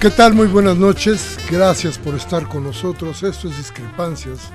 [0.00, 0.32] ¿Qué tal?
[0.32, 1.38] Muy buenas noches.
[1.50, 3.22] Gracias por estar con nosotros.
[3.22, 4.50] Esto es Discrepancias.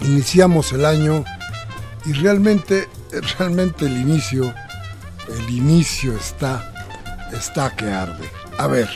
[0.00, 1.24] Iniciamos el año
[2.04, 2.88] y realmente,
[3.38, 4.52] realmente el inicio,
[5.28, 6.72] el inicio está,
[7.32, 8.28] está que arde.
[8.58, 8.88] A ver,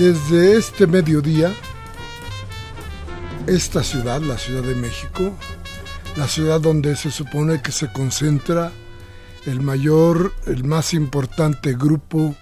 [0.00, 1.54] desde este mediodía,
[3.46, 5.34] esta ciudad, la Ciudad de México,
[6.16, 8.72] la ciudad donde se supone que se concentra
[9.44, 12.34] el mayor, el más importante grupo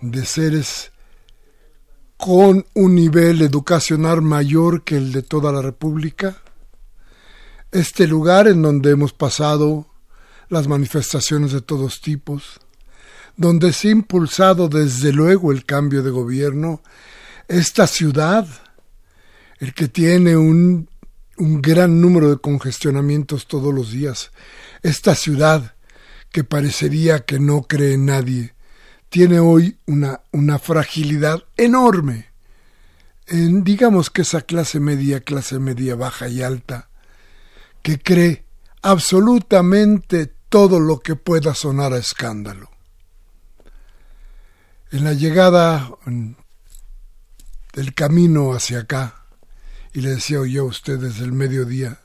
[0.00, 0.92] de seres
[2.16, 6.36] con un nivel educacional mayor que el de toda la República,
[7.72, 9.88] este lugar en donde hemos pasado
[10.48, 12.60] las manifestaciones de todos tipos,
[13.36, 16.82] donde se ha impulsado desde luego el cambio de gobierno,
[17.48, 18.46] esta ciudad,
[19.58, 20.88] el que tiene un,
[21.36, 24.30] un gran número de congestionamientos todos los días,
[24.82, 25.74] esta ciudad
[26.30, 28.54] que parecería que no cree nadie,
[29.08, 32.32] tiene hoy una, una fragilidad enorme
[33.26, 36.88] en, digamos que esa clase media, clase media baja y alta,
[37.82, 38.44] que cree
[38.82, 42.70] absolutamente todo lo que pueda sonar a escándalo.
[44.92, 45.90] En la llegada
[47.72, 49.24] del camino hacia acá,
[49.94, 52.02] y le decía yo a usted desde el mediodía,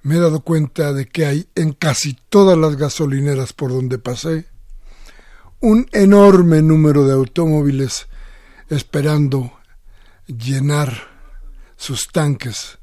[0.00, 4.46] me he dado cuenta de que hay en casi todas las gasolineras por donde pasé
[5.60, 8.06] un enorme número de automóviles
[8.70, 9.52] esperando
[10.26, 11.06] llenar
[11.76, 12.78] sus tanques,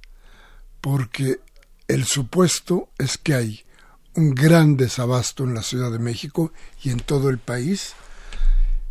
[0.79, 1.39] porque
[1.87, 3.65] el supuesto es que hay
[4.13, 6.53] un gran desabasto en la Ciudad de México
[6.83, 7.95] y en todo el país,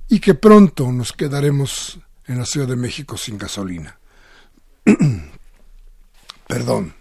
[0.08, 3.98] y que pronto nos quedaremos en la Ciudad de México sin gasolina.
[6.46, 6.94] Perdón.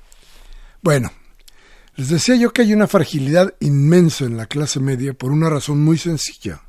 [0.81, 1.11] Bueno,
[1.95, 5.83] les decía yo que hay una fragilidad inmensa en la clase media por una razón
[5.83, 6.61] muy sencilla.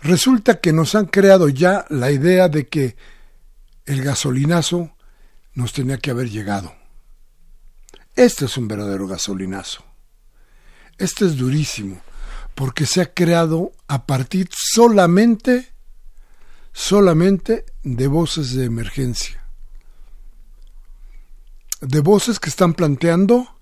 [0.00, 2.96] Resulta que nos han creado ya la idea de que
[3.86, 4.94] el gasolinazo
[5.54, 6.74] nos tenía que haber llegado.
[8.14, 9.84] Este es un verdadero gasolinazo.
[10.98, 12.00] Este es durísimo,
[12.56, 15.72] porque se ha creado a partir solamente,
[16.72, 19.44] solamente de voces de emergencia.
[21.82, 23.60] De voces que están planteando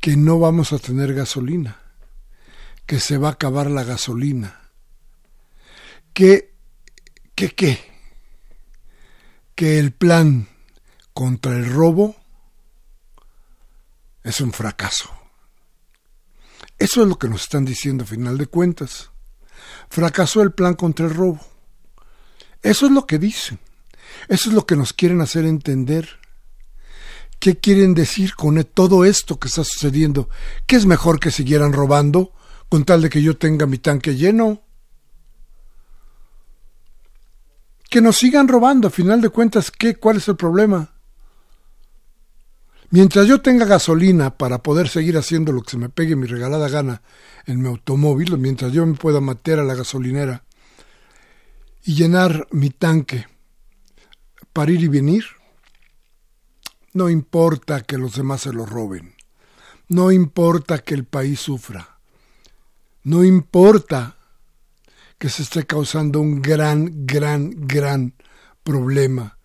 [0.00, 1.82] que no vamos a tener gasolina,
[2.86, 4.62] que se va a acabar la gasolina
[6.14, 6.54] que,
[7.34, 7.78] que, que,
[9.54, 10.48] que el plan
[11.12, 12.16] contra el robo
[14.24, 15.21] es un fracaso.
[16.82, 19.12] Eso es lo que nos están diciendo a final de cuentas.
[19.88, 21.38] Fracasó el plan contra el robo.
[22.60, 23.60] Eso es lo que dicen.
[24.26, 26.18] Eso es lo que nos quieren hacer entender.
[27.38, 30.28] ¿Qué quieren decir con todo esto que está sucediendo?
[30.66, 32.32] ¿Qué es mejor que siguieran robando
[32.68, 34.64] con tal de que yo tenga mi tanque lleno?
[37.88, 39.94] Que nos sigan robando, a final de cuentas, ¿qué?
[39.94, 40.91] ¿Cuál es el problema?
[42.92, 46.68] Mientras yo tenga gasolina para poder seguir haciendo lo que se me pegue mi regalada
[46.68, 47.00] gana
[47.46, 50.44] en mi automóvil, mientras yo me pueda meter a la gasolinera
[51.82, 53.26] y llenar mi tanque
[54.52, 55.24] para ir y venir,
[56.92, 59.14] no importa que los demás se lo roben,
[59.88, 61.98] no importa que el país sufra,
[63.04, 64.18] no importa
[65.16, 68.12] que se esté causando un gran, gran, gran
[68.62, 69.38] problema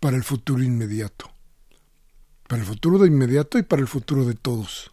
[0.00, 1.30] para el futuro inmediato,
[2.50, 4.90] para el futuro de inmediato y para el futuro de todos.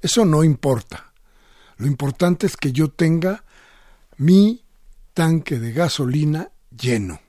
[0.00, 1.12] Eso no importa.
[1.76, 3.44] Lo importante es que yo tenga
[4.16, 4.64] mi
[5.14, 7.20] tanque de gasolina lleno.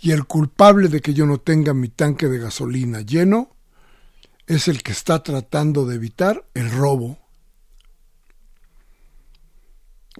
[0.00, 3.54] Y el culpable de que yo no tenga mi tanque de gasolina lleno
[4.46, 7.18] es el que está tratando de evitar el robo.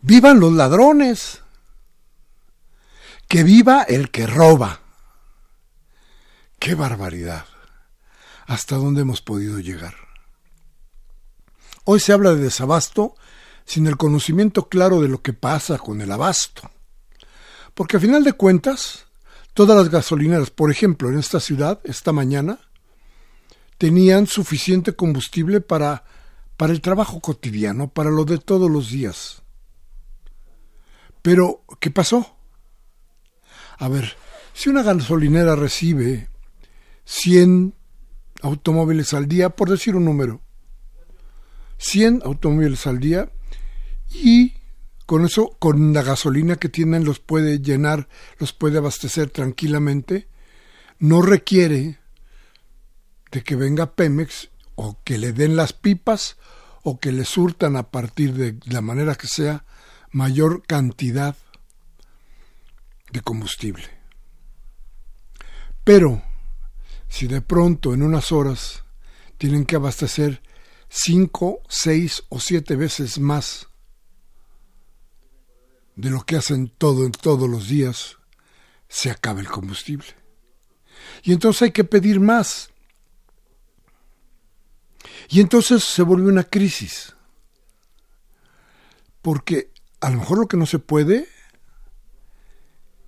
[0.03, 1.41] Vivan los ladrones.
[3.27, 4.83] Que viva el que roba.
[6.59, 7.47] ¡Qué barbaridad!
[8.47, 9.95] ¿Hasta dónde hemos podido llegar?
[11.85, 13.15] Hoy se habla de desabasto
[13.65, 16.71] sin el conocimiento claro de lo que pasa con el abasto.
[17.75, 19.07] Porque a final de cuentas,
[19.53, 22.59] todas las gasolineras, por ejemplo, en esta ciudad, esta mañana,
[23.79, 26.05] tenían suficiente combustible para,
[26.57, 29.43] para el trabajo cotidiano, para lo de todos los días.
[31.23, 32.37] Pero, ¿qué pasó?
[33.79, 34.17] A ver,
[34.53, 36.29] si una gasolinera recibe
[37.05, 37.75] 100
[38.45, 40.43] automóviles al día, por decir un número,
[41.79, 43.31] 100 automóviles al día
[44.11, 44.55] y
[45.07, 48.09] con eso, con la gasolina que tienen, los puede llenar,
[48.39, 50.29] los puede abastecer tranquilamente.
[50.99, 51.99] No requiere
[53.31, 56.37] de que venga Pemex o que le den las pipas
[56.83, 59.65] o que le surtan a partir de la manera que sea
[60.11, 61.37] mayor cantidad
[63.11, 63.89] de combustible.
[65.83, 66.23] Pero
[67.15, 68.83] si de pronto en unas horas
[69.39, 70.43] tienen que abastecer
[70.89, 73.69] cinco, seis o siete veces más
[75.95, 78.19] de lo que hacen todo en todos los días,
[78.89, 80.09] se acaba el combustible.
[81.23, 82.71] Y entonces hay que pedir más.
[85.29, 87.15] Y entonces se vuelve una crisis.
[89.23, 89.71] Porque
[90.01, 91.29] a lo mejor lo que no se puede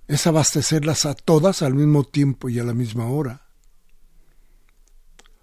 [0.07, 3.46] es abastecerlas a todas al mismo tiempo y a la misma hora.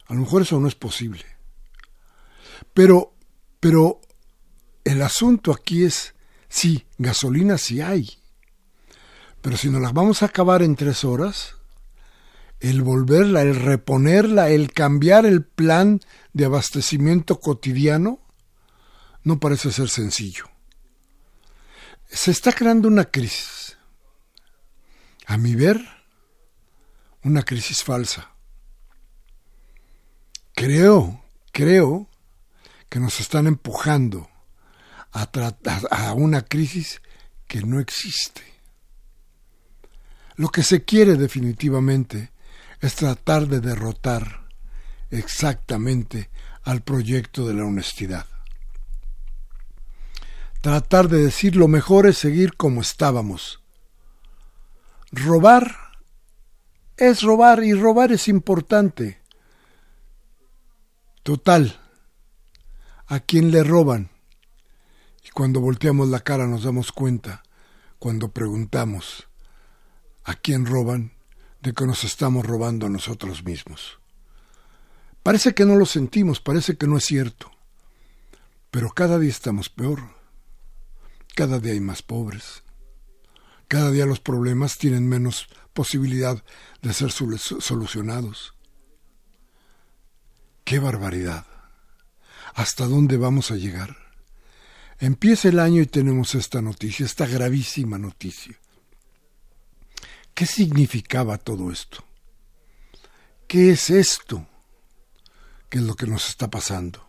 [0.06, 1.24] A lo mejor eso no es posible.
[2.72, 3.14] Pero,
[3.60, 4.00] pero
[4.84, 6.14] el asunto aquí es,
[6.48, 8.18] sí, gasolina sí hay.
[9.40, 11.56] Pero si nos la vamos a acabar en tres horas,
[12.60, 16.00] el volverla, el reponerla, el cambiar el plan
[16.32, 18.20] de abastecimiento cotidiano,
[19.22, 20.46] no parece ser sencillo.
[22.06, 23.76] Se está creando una crisis.
[25.26, 25.80] A mi ver,
[27.22, 28.33] una crisis falsa.
[30.54, 31.22] Creo,
[31.52, 32.08] creo
[32.88, 34.28] que nos están empujando
[35.12, 35.28] a,
[35.90, 37.02] a una crisis
[37.46, 38.42] que no existe.
[40.36, 42.32] Lo que se quiere definitivamente
[42.80, 44.48] es tratar de derrotar
[45.10, 46.30] exactamente
[46.62, 48.26] al proyecto de la honestidad.
[50.60, 53.62] Tratar de decir lo mejor es seguir como estábamos.
[55.12, 55.76] Robar
[56.96, 59.23] es robar y robar es importante.
[61.24, 61.80] Total,
[63.06, 64.10] a quién le roban.
[65.24, 67.42] Y cuando volteamos la cara nos damos cuenta,
[67.98, 69.26] cuando preguntamos
[70.24, 71.14] a quién roban,
[71.62, 73.98] de que nos estamos robando a nosotros mismos.
[75.22, 77.50] Parece que no lo sentimos, parece que no es cierto,
[78.70, 80.00] pero cada día estamos peor,
[81.34, 82.64] cada día hay más pobres,
[83.66, 86.44] cada día los problemas tienen menos posibilidad
[86.82, 88.54] de ser solucionados.
[90.64, 91.46] ¡Qué barbaridad!
[92.54, 93.96] ¿Hasta dónde vamos a llegar?
[94.98, 98.58] Empieza el año y tenemos esta noticia, esta gravísima noticia.
[100.32, 102.04] ¿Qué significaba todo esto?
[103.46, 104.46] ¿Qué es esto?
[105.68, 107.06] ¿Qué es lo que nos está pasando?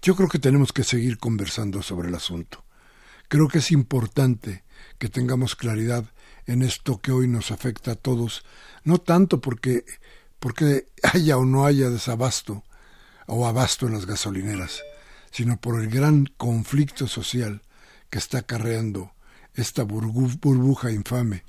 [0.00, 2.64] Yo creo que tenemos que seguir conversando sobre el asunto.
[3.28, 4.64] Creo que es importante
[4.98, 6.12] que tengamos claridad
[6.46, 8.44] en esto que hoy nos afecta a todos,
[8.84, 9.84] no tanto porque,
[10.44, 12.64] porque haya o no haya desabasto,
[13.26, 14.82] o abasto en las gasolineras,
[15.30, 17.62] sino por el gran conflicto social
[18.10, 19.12] que está acarreando
[19.54, 21.44] esta burbuja infame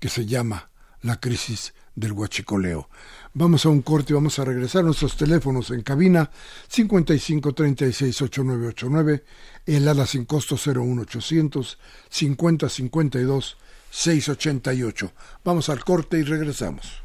[0.00, 0.68] que se llama
[1.00, 2.90] la crisis del huachicoleo.
[3.32, 4.84] Vamos a un corte y vamos a regresar.
[4.84, 6.30] Nuestros teléfonos en cabina
[6.68, 9.24] 55 36 8989,
[9.64, 11.78] el ala sin costo 01800
[12.10, 13.56] 50 52
[13.90, 15.12] 688.
[15.42, 17.02] Vamos al corte y regresamos.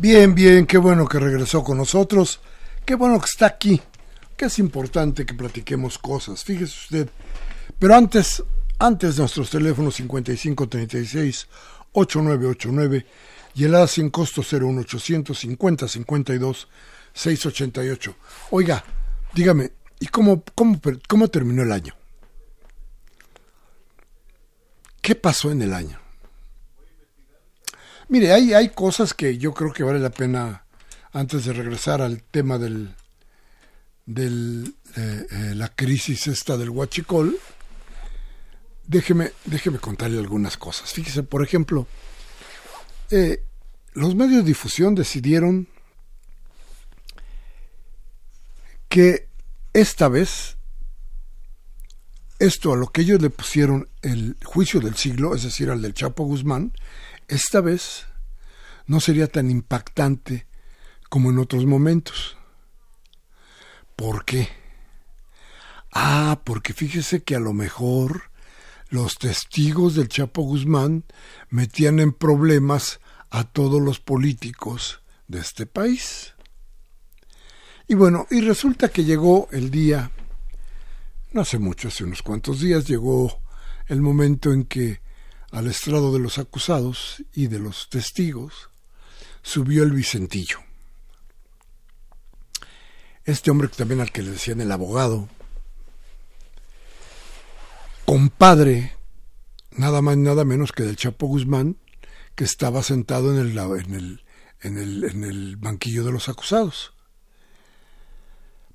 [0.00, 2.38] Bien, bien, qué bueno que regresó con nosotros,
[2.86, 3.82] qué bueno que está aquí,
[4.36, 7.10] que es importante que platiquemos cosas, fíjese usted.
[7.80, 8.40] Pero antes,
[8.78, 11.48] antes nuestros teléfonos 5536
[11.90, 13.06] 8989
[13.56, 16.68] y el A sin costo 01800 50 52
[17.12, 18.14] 688.
[18.52, 18.84] Oiga,
[19.34, 21.96] dígame, ¿y cómo, cómo, cómo terminó el año?
[25.02, 25.98] ¿Qué pasó en el año?
[28.08, 30.64] Mire, hay, hay cosas que yo creo que vale la pena,
[31.12, 32.94] antes de regresar al tema del,
[34.06, 37.38] del eh, eh, la crisis esta del huachicol,
[38.86, 40.90] déjeme, déjeme contarle algunas cosas.
[40.90, 41.86] Fíjese, por ejemplo,
[43.10, 43.42] eh,
[43.92, 45.68] los medios de difusión decidieron
[48.88, 49.28] que
[49.74, 50.56] esta vez
[52.38, 55.92] esto a lo que ellos le pusieron el juicio del siglo, es decir, al del
[55.92, 56.72] Chapo Guzmán,
[57.28, 58.06] esta vez
[58.86, 60.46] no sería tan impactante
[61.08, 62.36] como en otros momentos.
[63.96, 64.48] ¿Por qué?
[65.92, 68.30] Ah, porque fíjese que a lo mejor
[68.88, 71.04] los testigos del Chapo Guzmán
[71.50, 76.34] metían en problemas a todos los políticos de este país.
[77.86, 80.10] Y bueno, y resulta que llegó el día,
[81.32, 83.40] no hace mucho, hace unos cuantos días, llegó
[83.86, 85.00] el momento en que
[85.50, 88.70] al estrado de los acusados y de los testigos,
[89.42, 90.58] subió el Vicentillo.
[93.24, 95.28] Este hombre también al que le decían el abogado,
[98.04, 98.94] compadre,
[99.72, 101.76] nada más nada menos que del Chapo Guzmán,
[102.34, 104.22] que estaba sentado en
[104.62, 106.94] el, banquillo de los acusados.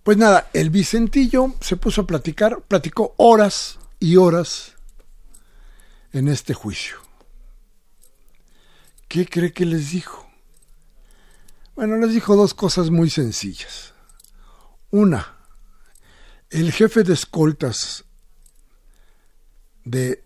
[0.03, 4.75] Pues nada, el Vicentillo se puso a platicar, platicó horas y horas
[6.13, 6.98] en este juicio.
[9.08, 10.27] ¿Qué cree que les dijo?
[11.75, 13.93] Bueno, les dijo dos cosas muy sencillas.
[14.91, 15.38] Una,
[16.50, 18.05] el jefe de escoltas
[19.84, 20.24] de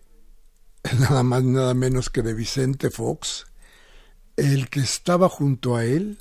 [0.98, 3.46] nada más nada menos que de Vicente Fox,
[4.36, 6.18] el que estaba junto a él,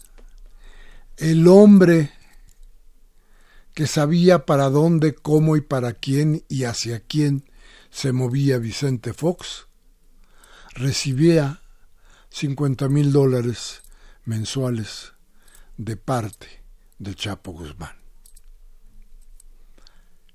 [1.17, 2.11] el hombre
[3.73, 7.43] que sabía para dónde, cómo y para quién y hacia quién
[7.97, 9.65] se movía Vicente Fox,
[10.75, 11.63] recibía
[12.29, 13.81] 50 mil dólares
[14.23, 15.13] mensuales
[15.77, 16.63] de parte
[16.99, 17.95] del Chapo Guzmán.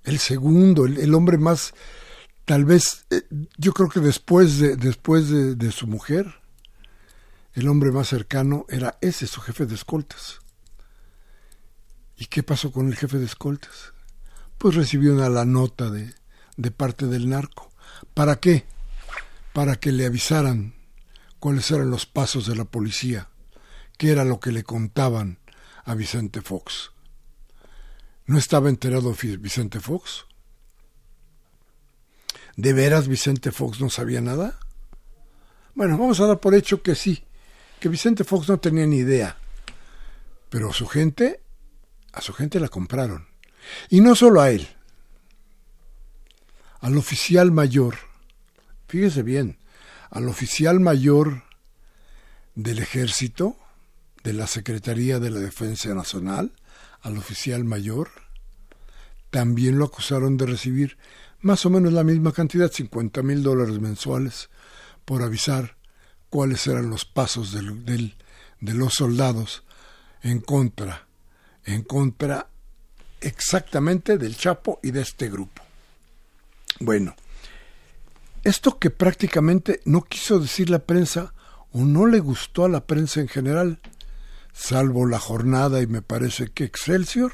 [0.03, 1.73] El segundo, el, hombre más,
[2.47, 3.23] tal vez, eh,
[3.57, 6.41] yo creo que después, de, después de, de su mujer,
[7.53, 10.41] el hombre más cercano era ese, su jefe de escoltas.
[12.17, 13.93] ¿Y qué pasó con el jefe de escoltas?
[14.59, 16.13] Pues recibió una la nota de,
[16.57, 17.71] de parte del narco.
[18.15, 18.65] ¿Para qué?
[19.53, 20.75] Para que le avisaran
[21.39, 23.29] cuáles eran los pasos de la policía,
[23.99, 25.39] qué era lo que le contaban
[25.85, 26.93] a Vicente Fox.
[28.27, 30.27] ¿No estaba enterado Vicente Fox?
[32.57, 34.59] ¿De veras Vicente Fox no sabía nada?
[35.75, 37.25] Bueno, vamos a dar por hecho que sí,
[37.81, 39.37] que Vicente Fox no tenía ni idea,
[40.51, 41.43] pero su gente
[42.13, 43.27] a su gente la compraron.
[43.89, 44.69] Y no solo a él,
[46.83, 47.95] al oficial mayor,
[48.89, 49.57] fíjese bien,
[50.11, 51.45] al oficial mayor
[52.57, 53.57] del ejército,
[54.25, 56.53] de la Secretaría de la Defensa Nacional,
[57.01, 58.11] al oficial mayor,
[59.31, 60.99] también lo acusaron de recibir
[61.41, 64.51] más o menos la misma cantidad, 50 mil dólares mensuales,
[65.05, 65.77] por avisar
[66.31, 69.63] cuáles eran los pasos de los soldados
[70.23, 71.07] en contra,
[71.65, 72.49] en contra
[73.21, 75.62] exactamente del Chapo y de este grupo.
[76.81, 77.15] Bueno,
[78.45, 81.35] esto que prácticamente no quiso decir la prensa
[81.73, 83.81] o no le gustó a la prensa en general,
[84.53, 87.33] salvo la jornada y me parece que Excelsior,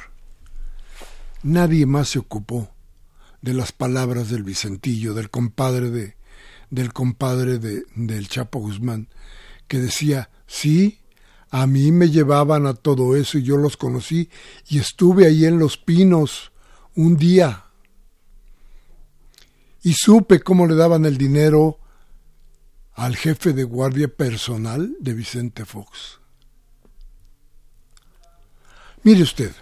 [1.43, 2.71] nadie más se ocupó
[3.43, 6.19] de las palabras del Vicentillo, del compadre de
[6.71, 9.09] del compadre de, del Chapo Guzmán,
[9.67, 11.01] que decía, sí,
[11.51, 14.29] a mí me llevaban a todo eso y yo los conocí
[14.69, 16.53] y estuve ahí en Los Pinos
[16.95, 17.65] un día
[19.83, 21.79] y supe cómo le daban el dinero
[22.95, 26.19] al jefe de guardia personal de Vicente Fox.
[29.05, 29.53] Mire usted,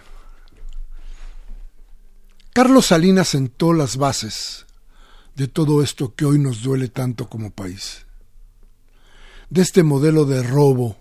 [2.51, 4.65] Carlos Salinas sentó las bases
[5.35, 8.07] de todo esto que hoy nos duele tanto como país,
[9.51, 10.97] de este modelo de robo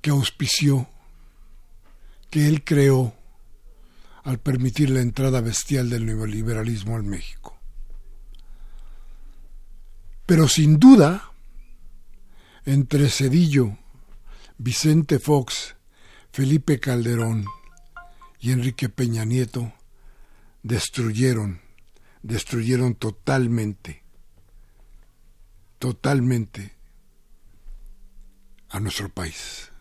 [0.00, 0.88] que auspició,
[2.30, 3.14] que él creó
[4.24, 7.59] al permitir la entrada bestial del neoliberalismo al México.
[10.30, 11.32] Pero sin duda,
[12.64, 13.76] entre Cedillo,
[14.58, 15.74] Vicente Fox,
[16.30, 17.46] Felipe Calderón
[18.38, 19.72] y Enrique Peña Nieto,
[20.62, 21.60] destruyeron,
[22.22, 24.04] destruyeron totalmente,
[25.80, 26.76] totalmente
[28.68, 29.72] a nuestro país.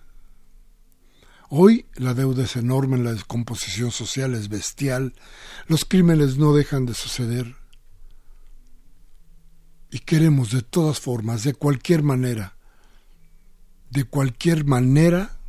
[1.50, 5.14] Hoy la deuda es enorme, la descomposición social es bestial,
[5.68, 7.59] los crímenes no dejan de suceder.
[9.92, 12.56] Y queremos de todas formas, de cualquier manera,
[13.90, 15.40] de cualquier manera,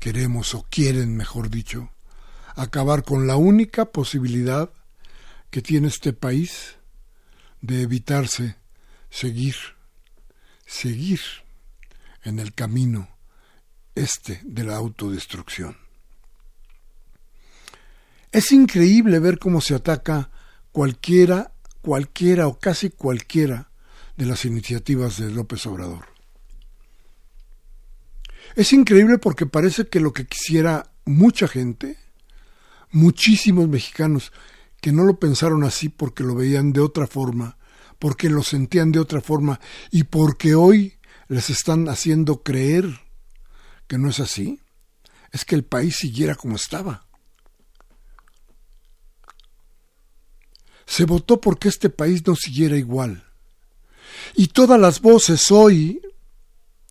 [0.00, 1.90] queremos o quieren, mejor dicho,
[2.56, 4.70] acabar con la única posibilidad
[5.50, 6.76] que tiene este país
[7.60, 8.56] de evitarse
[9.10, 9.56] seguir,
[10.66, 11.20] seguir
[12.24, 13.08] en el camino
[13.94, 15.76] este de la autodestrucción.
[18.32, 20.30] Es increíble ver cómo se ataca
[20.72, 21.52] cualquiera,
[21.86, 23.70] cualquiera o casi cualquiera
[24.16, 26.06] de las iniciativas de López Obrador.
[28.56, 31.96] Es increíble porque parece que lo que quisiera mucha gente,
[32.90, 34.32] muchísimos mexicanos,
[34.80, 37.56] que no lo pensaron así porque lo veían de otra forma,
[38.00, 39.60] porque lo sentían de otra forma
[39.92, 40.94] y porque hoy
[41.28, 42.98] les están haciendo creer
[43.86, 44.60] que no es así,
[45.30, 47.05] es que el país siguiera como estaba.
[50.86, 53.24] Se votó porque este país no siguiera igual.
[54.34, 56.00] Y todas las voces hoy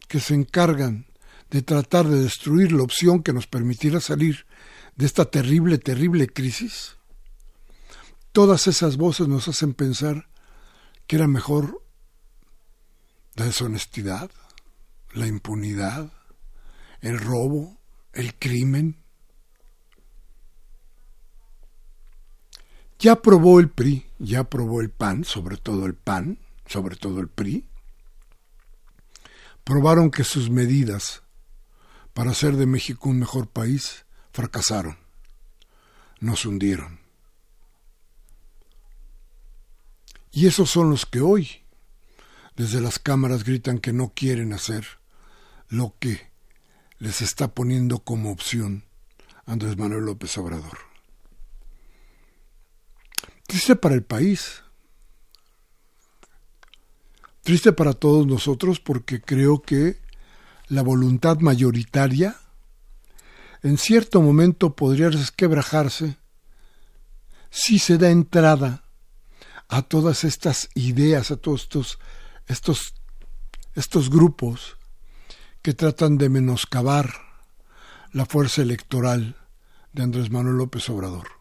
[0.08, 1.08] que se encargan
[1.50, 4.46] de tratar de destruir la opción que nos permitiera salir
[4.96, 6.96] de esta terrible, terrible crisis,
[8.32, 10.28] todas esas voces nos hacen pensar
[11.08, 11.82] que era mejor
[13.36, 14.32] la deshonestidad,
[15.14, 16.12] la impunidad,
[17.02, 17.78] el robo,
[18.14, 18.98] el crimen.
[23.06, 27.28] Ya probó el PRI, ya probó el PAN, sobre todo el PAN, sobre todo el
[27.28, 27.64] PRI.
[29.64, 31.22] Probaron que sus medidas
[32.16, 34.98] para hacer de México un mejor país fracasaron,
[36.20, 37.00] nos hundieron.
[40.32, 41.62] Y esos son los que hoy,
[42.56, 44.88] desde las cámaras, gritan que no quieren hacer
[45.70, 46.32] lo que
[46.98, 48.84] les está poniendo como opción
[49.46, 50.95] Andrés Manuel López Obrador.
[53.48, 54.64] Triste para el país,
[57.44, 60.02] triste para todos nosotros porque creo que
[60.68, 62.36] la voluntad mayoritaria
[63.62, 66.18] en cierto momento podría resquebrajarse
[67.50, 68.84] si se da entrada
[69.68, 72.00] a todas estas ideas, a todos estos,
[72.48, 72.94] estos,
[73.76, 74.78] estos grupos
[75.62, 77.14] que tratan de menoscabar
[78.12, 79.36] la fuerza electoral
[79.94, 81.35] de Andrés Manuel López Obrador.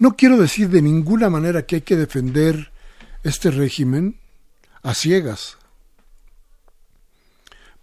[0.00, 2.72] No quiero decir de ninguna manera que hay que defender
[3.22, 4.18] este régimen
[4.82, 5.58] a ciegas,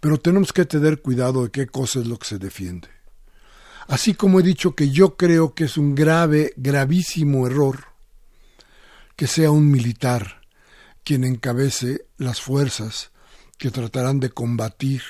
[0.00, 2.88] pero tenemos que tener cuidado de qué cosa es lo que se defiende.
[3.86, 7.84] Así como he dicho que yo creo que es un grave, gravísimo error
[9.14, 10.40] que sea un militar
[11.04, 13.12] quien encabece las fuerzas
[13.58, 15.02] que tratarán de combatir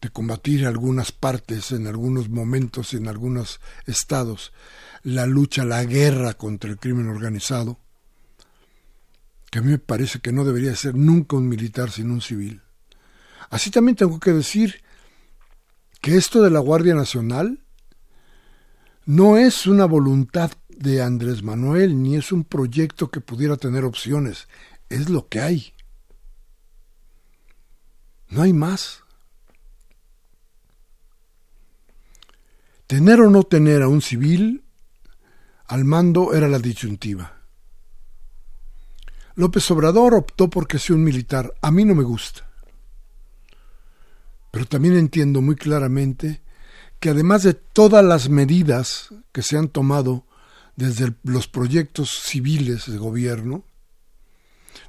[0.00, 4.52] de combatir algunas partes, en algunos momentos, en algunos estados,
[5.02, 7.78] la lucha, la guerra contra el crimen organizado,
[9.50, 12.62] que a mí me parece que no debería ser nunca un militar sino un civil.
[13.50, 14.82] Así también tengo que decir
[16.00, 17.60] que esto de la Guardia Nacional
[19.06, 24.48] no es una voluntad de Andrés Manuel, ni es un proyecto que pudiera tener opciones,
[24.88, 25.74] es lo que hay.
[28.28, 29.02] No hay más.
[32.86, 34.64] Tener o no tener a un civil
[35.70, 37.32] al mando era la disyuntiva.
[39.36, 41.54] López Obrador optó por que sea un militar.
[41.62, 42.44] A mí no me gusta.
[44.50, 46.42] Pero también entiendo muy claramente
[46.98, 50.26] que además de todas las medidas que se han tomado
[50.74, 53.62] desde los proyectos civiles de gobierno,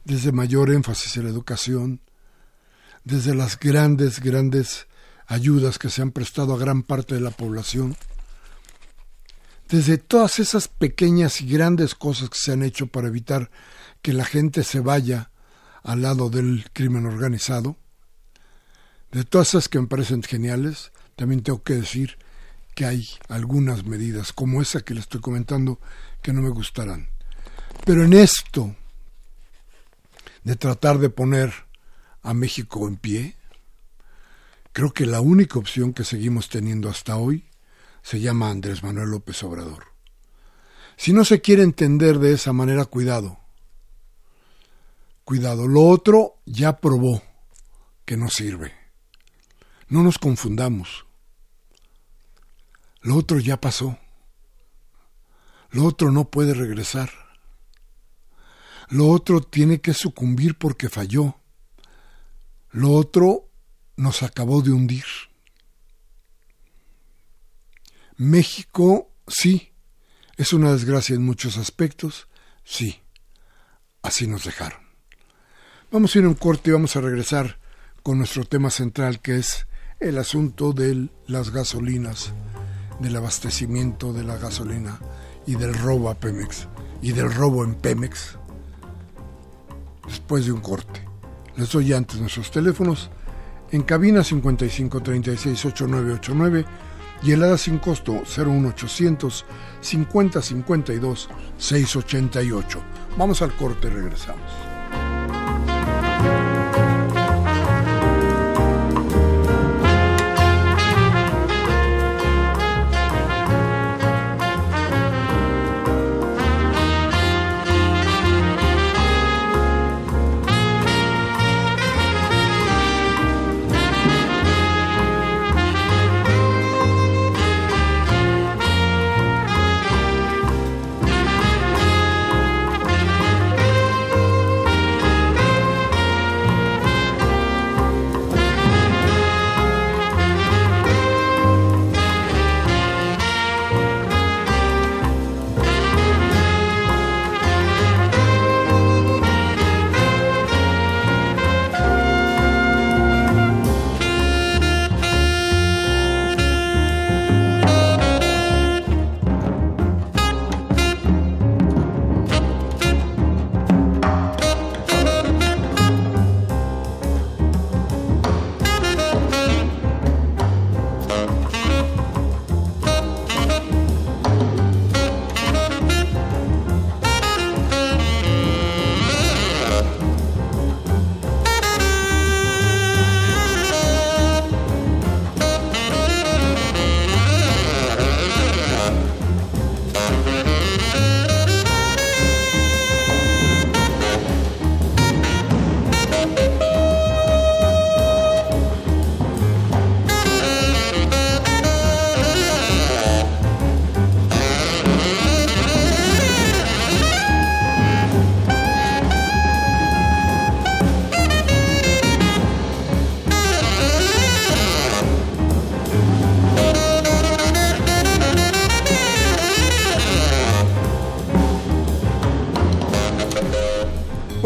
[0.04, 2.02] desde mayor énfasis en la educación,
[3.04, 4.88] desde las grandes, grandes
[5.28, 7.96] ayudas que se han prestado a gran parte de la población,
[9.72, 13.50] desde todas esas pequeñas y grandes cosas que se han hecho para evitar
[14.02, 15.32] que la gente se vaya
[15.82, 17.78] al lado del crimen organizado,
[19.12, 22.18] de todas esas que me parecen geniales, también tengo que decir
[22.76, 25.80] que hay algunas medidas, como esa que le estoy comentando,
[26.22, 27.08] que no me gustarán.
[27.86, 28.76] Pero en esto
[30.44, 31.54] de tratar de poner
[32.24, 33.36] a México en pie,
[34.74, 37.46] creo que la única opción que seguimos teniendo hasta hoy
[38.02, 39.86] se llama Andrés Manuel López Obrador.
[40.98, 43.40] Si no se quiere entender de esa manera, cuidado.
[45.24, 47.22] Cuidado, lo otro ya probó
[48.06, 48.74] que no sirve.
[49.88, 51.06] No nos confundamos.
[53.02, 53.98] Lo otro ya pasó.
[55.72, 57.10] Lo otro no puede regresar.
[58.90, 61.36] Lo otro tiene que sucumbir porque falló.
[62.72, 63.48] Lo otro
[63.96, 65.06] nos acabó de hundir.
[68.22, 69.74] México, sí,
[70.38, 72.28] es una desgracia en muchos aspectos,
[72.64, 73.02] sí,
[74.04, 74.80] así nos dejaron.
[75.92, 77.58] Vamos a ir a un corte y vamos a regresar
[78.04, 79.66] con nuestro tema central que es
[80.00, 82.32] el asunto de las gasolinas,
[83.00, 85.00] del abastecimiento de la gasolina
[85.48, 86.68] y del robo a Pemex
[87.02, 88.38] y del robo en Pemex.
[90.06, 91.08] Después de un corte.
[91.56, 93.10] Les doy antes nuestros teléfonos.
[93.72, 96.91] En cabina 55368989
[97.24, 99.46] y helada sin costo 01800
[99.82, 102.80] 5052 688.
[103.18, 104.71] Vamos al corte regresamos.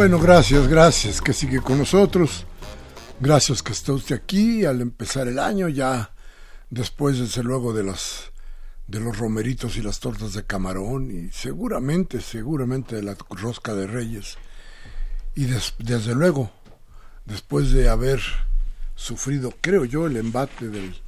[0.06, 2.46] Bueno, gracias, gracias que sigue con nosotros.
[3.20, 6.14] Gracias que está usted aquí al empezar el año, ya
[6.70, 8.32] después, desde luego, de los,
[8.86, 13.88] de los romeritos y las tortas de camarón y seguramente, seguramente de la rosca de
[13.88, 14.38] reyes.
[15.34, 16.52] Y desde luego,
[17.26, 18.22] después de haber
[18.94, 21.02] sufrido, creo yo, el embate del,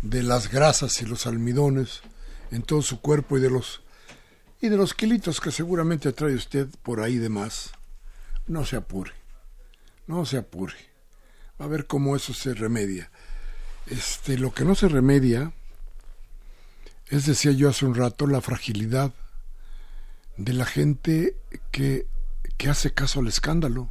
[0.00, 2.00] de las grasas y los almidones
[2.50, 3.82] en todo su cuerpo y de los
[4.62, 7.72] y de los kilitos que seguramente trae usted por ahí de más.
[8.48, 9.12] No se apure,
[10.06, 10.74] no se apure.
[11.60, 13.10] Va a ver cómo eso se remedia.
[13.86, 15.52] Este, lo que no se remedia
[17.08, 19.12] es, decía yo hace un rato, la fragilidad
[20.36, 21.36] de la gente
[21.70, 22.06] que,
[22.56, 23.88] que hace caso al escándalo.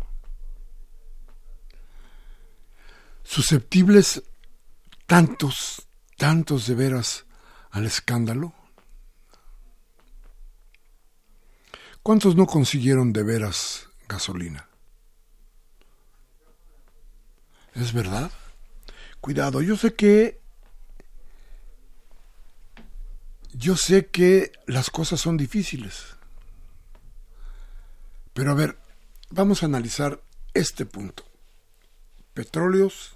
[3.24, 4.24] Susceptibles
[5.06, 7.26] tantos, tantos de veras
[7.72, 8.54] al escándalo.
[12.02, 14.68] ¿Cuántos no consiguieron de veras gasolina?
[17.76, 18.32] ¿Es verdad?
[19.22, 20.40] Cuidado, yo sé que
[23.54, 26.16] yo sé que las cosas son difíciles.
[28.34, 28.78] Pero a ver,
[29.30, 30.22] vamos a analizar
[30.54, 31.24] este punto.
[32.34, 33.16] Petróleos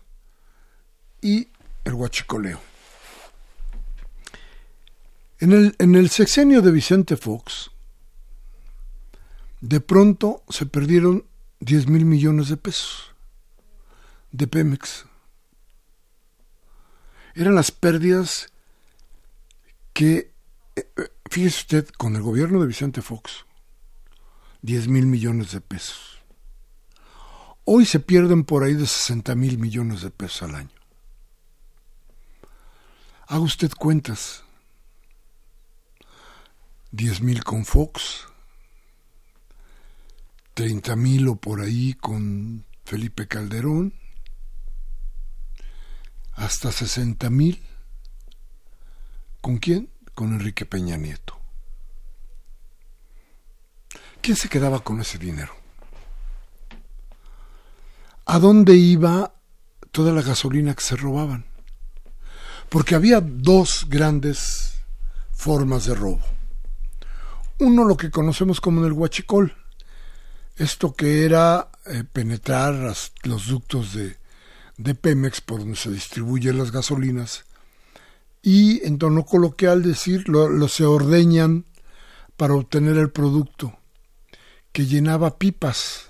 [1.22, 1.50] y
[1.84, 2.60] el huachicoleo.
[5.40, 7.71] En el, en el sexenio de Vicente Fox,
[9.62, 11.26] de pronto se perdieron
[11.60, 13.14] 10 mil millones de pesos
[14.32, 15.06] de Pemex.
[17.36, 18.48] Eran las pérdidas
[19.94, 20.34] que,
[20.76, 20.88] eh,
[21.30, 23.46] fíjese usted, con el gobierno de Vicente Fox,
[24.64, 26.20] 10 mil millones de pesos.
[27.64, 30.70] Hoy se pierden por ahí de 60 mil millones de pesos al año.
[33.28, 34.44] Haga usted cuentas.
[36.92, 38.28] 10 mil con Fox,
[40.54, 43.94] 30 mil o por ahí con Felipe Calderón,
[46.34, 47.62] hasta 60 mil.
[49.40, 49.90] ¿Con quién?
[50.14, 51.38] Con Enrique Peña Nieto.
[54.22, 55.54] ¿Quién se quedaba con ese dinero?
[58.26, 59.34] ¿A dónde iba
[59.92, 61.46] toda la gasolina que se robaban?
[62.70, 64.76] Porque había dos grandes
[65.32, 66.22] formas de robo.
[67.60, 69.56] Uno lo que conocemos como el huachicol,
[70.62, 74.18] esto que era eh, penetrar los ductos de,
[74.78, 77.46] de Pemex por donde se distribuyen las gasolinas
[78.44, 81.66] y en tono coloquial decir lo se ordeñan
[82.38, 83.78] para obtener el producto
[84.72, 86.10] que llenaba pipas.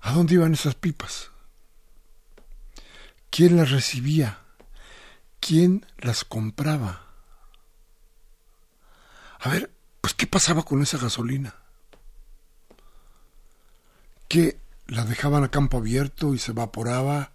[0.00, 1.30] ¿A dónde iban esas pipas?
[3.28, 4.38] ¿Quién las recibía?
[5.40, 7.06] ¿Quién las compraba?
[9.40, 11.59] A ver, pues ¿qué pasaba con esa gasolina?
[14.30, 17.32] ¿Que la dejaban a campo abierto y se evaporaba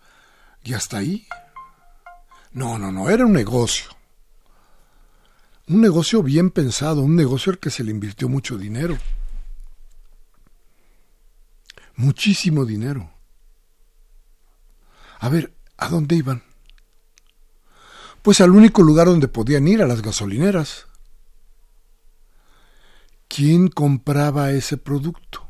[0.64, 1.28] y hasta ahí?
[2.54, 3.92] No, no, no, era un negocio.
[5.68, 8.98] Un negocio bien pensado, un negocio al que se le invirtió mucho dinero
[11.96, 13.10] muchísimo dinero.
[15.20, 16.44] A ver, ¿a dónde iban?
[18.22, 20.88] Pues al único lugar donde podían ir, a las gasolineras.
[23.28, 25.45] ¿Quién compraba ese producto?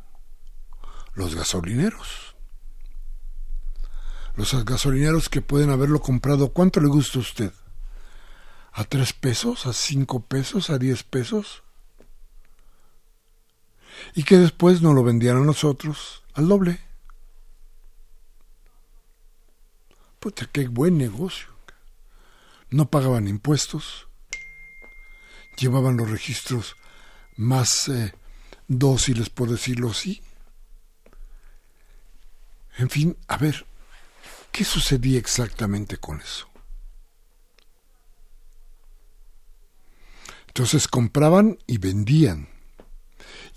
[1.16, 2.36] Los gasolineros.
[4.36, 7.54] Los gasolineros que pueden haberlo comprado, ¿cuánto le gusta a usted?
[8.74, 9.66] ¿A tres pesos?
[9.66, 10.70] ¿A cinco pesos?
[10.70, 11.64] ¿A diez pesos?
[14.14, 16.80] Y que después no lo vendían a nosotros al doble.
[20.20, 21.48] Puta, qué buen negocio.
[22.70, 24.08] No pagaban impuestos,
[25.58, 26.76] llevaban los registros
[27.38, 28.14] más eh,
[28.68, 30.22] dóciles, por decirlo así.
[32.78, 33.66] En fin, a ver,
[34.52, 36.48] ¿qué sucedía exactamente con eso?
[40.48, 42.48] Entonces compraban y vendían.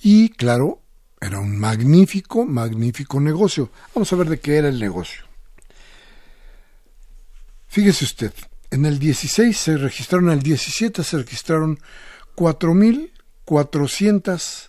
[0.02, 0.82] Y claro,
[1.20, 3.70] era un magnífico, magnífico negocio.
[3.94, 5.22] Vamos a ver de qué era el negocio.
[7.68, 8.32] Fíjese usted,
[8.70, 11.78] en el 16 se registraron, en el 17 se registraron
[12.36, 14.67] 4.400,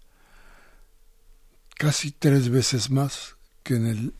[1.76, 4.13] Casi tres veces más que en el,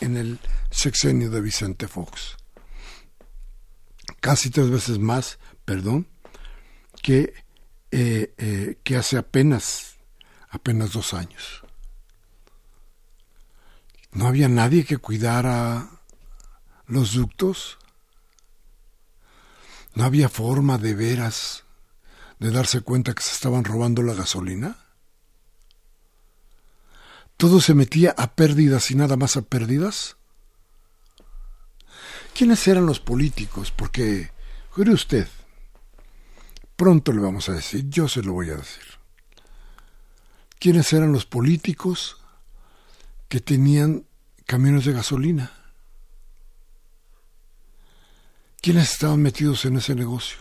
[0.00, 0.38] en el
[0.70, 2.36] sexenio de Vicente Fox.
[4.20, 6.06] Casi tres veces más, perdón,
[7.02, 7.34] que,
[7.90, 9.96] eh, eh, que hace apenas,
[10.50, 11.64] apenas dos años
[14.14, 15.90] no había nadie que cuidara
[16.86, 17.78] los ductos.
[19.94, 21.64] ¿No había forma de veras
[22.38, 24.76] de darse cuenta que se estaban robando la gasolina?
[27.36, 30.16] ¿Todo se metía a pérdidas y nada más a pérdidas?
[32.34, 33.70] ¿Quiénes eran los políticos?
[33.70, 34.32] Porque,
[34.70, 35.28] jure usted,
[36.76, 38.84] pronto le vamos a decir, yo se lo voy a decir.
[40.58, 42.18] ¿Quiénes eran los políticos
[43.28, 44.06] que tenían
[44.46, 45.52] camiones de gasolina?
[48.60, 50.38] ¿Quiénes estaban metidos en ese negocio?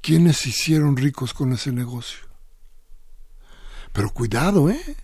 [0.00, 2.25] ¿Quiénes se hicieron ricos con ese negocio?
[3.96, 4.96] Pero cuidado, ¿eh?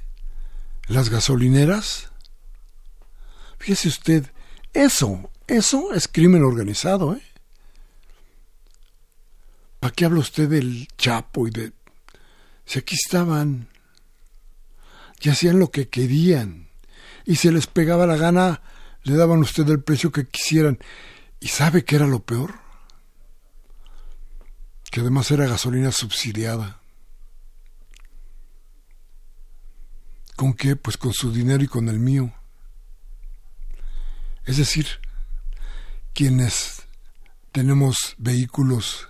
[0.86, 2.10] Las gasolineras.
[3.58, 4.30] Fíjese usted,
[4.74, 7.22] eso, eso es crimen organizado, ¿eh?
[9.80, 11.72] ¿Para qué habla usted del Chapo y de...
[12.66, 13.66] Si aquí estaban,
[15.22, 16.68] y hacían lo que querían,
[17.24, 18.60] y se les pegaba la gana,
[19.04, 20.78] le daban a usted el precio que quisieran.
[21.40, 22.56] ¿Y sabe qué era lo peor?
[24.90, 26.81] Que además era gasolina subsidiada.
[30.36, 30.76] ¿Con qué?
[30.76, 32.32] Pues con su dinero y con el mío.
[34.44, 34.86] Es decir,
[36.14, 36.82] quienes
[37.52, 39.08] tenemos vehículos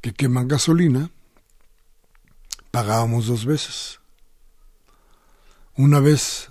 [0.00, 1.10] que queman gasolina,
[2.70, 4.00] pagábamos dos veces.
[5.76, 6.50] Una vez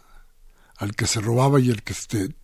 [0.78, 2.36] al que se robaba y el que este,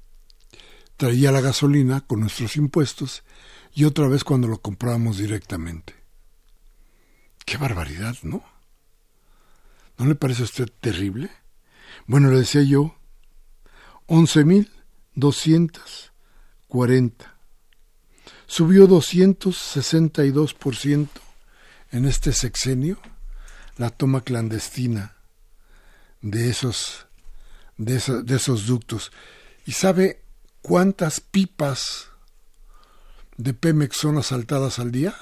[0.98, 3.24] traía la gasolina con nuestros impuestos
[3.74, 5.96] y otra vez cuando lo comprábamos directamente.
[7.46, 8.44] Qué barbaridad, ¿no?
[9.98, 11.30] ¿No le parece a usted terrible?
[12.08, 12.96] Bueno, le decía yo,
[14.06, 14.72] once mil
[15.16, 17.34] 240.
[18.46, 21.10] Subió 262%
[21.92, 23.00] en este sexenio
[23.78, 25.16] la toma clandestina
[26.22, 27.08] de esos,
[27.78, 27.96] de
[28.36, 29.12] esos ductos.
[29.66, 30.22] ¿Y sabe
[30.62, 32.10] cuántas pipas
[33.38, 35.16] de Pemex son asaltadas al día?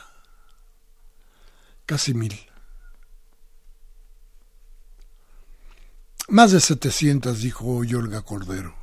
[1.86, 2.53] Casi mil.
[6.30, 8.76] Más de 700, dijo hoy Olga Cordero.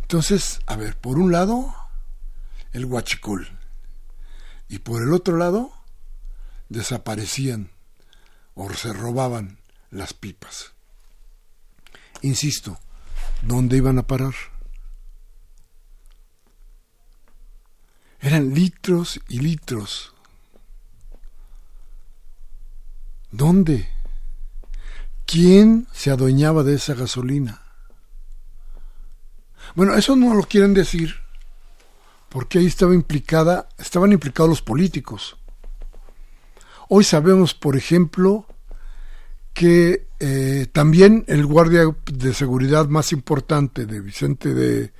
[0.00, 1.74] Entonces, a ver, por un lado,
[2.72, 3.58] el huachicol.
[4.68, 5.72] Y por el otro lado,
[6.68, 7.70] desaparecían
[8.54, 9.58] o se robaban
[9.90, 10.72] las pipas.
[12.22, 12.78] Insisto,
[13.42, 14.34] ¿dónde iban a parar?
[18.20, 20.14] Eran litros y litros.
[23.30, 23.93] ¿Dónde?
[25.26, 27.62] ¿Quién se adueñaba de esa gasolina?
[29.74, 31.24] Bueno, eso no lo quieren decir
[32.34, 35.36] porque ahí estaba implicada, estaban implicados los políticos.
[36.88, 38.44] Hoy sabemos, por ejemplo,
[39.52, 44.92] que eh, también el guardia de seguridad más importante de Vicente de,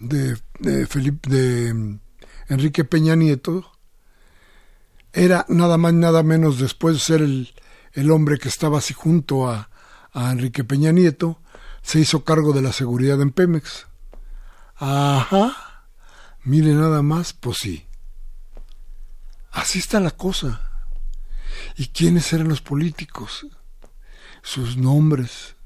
[0.00, 2.00] de, Felipe de mm,
[2.48, 3.72] Enrique Peña Nieto
[5.14, 7.54] era nada más nada menos después de ser el,
[7.94, 9.70] el hombre que estaba así junto a,
[10.12, 11.40] a Enrique Peña Nieto,
[11.82, 13.86] se hizo cargo de la seguridad en Pemex.
[14.76, 15.86] Ajá.
[16.44, 17.86] Mire nada más, pues sí.
[19.50, 20.60] Así está la cosa.
[21.76, 23.46] ¿Y quiénes eran los políticos?
[24.42, 25.56] Sus nombres.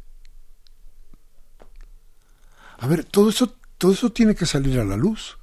[2.79, 5.39] A ver, todo eso, todo eso tiene que salir a la luz.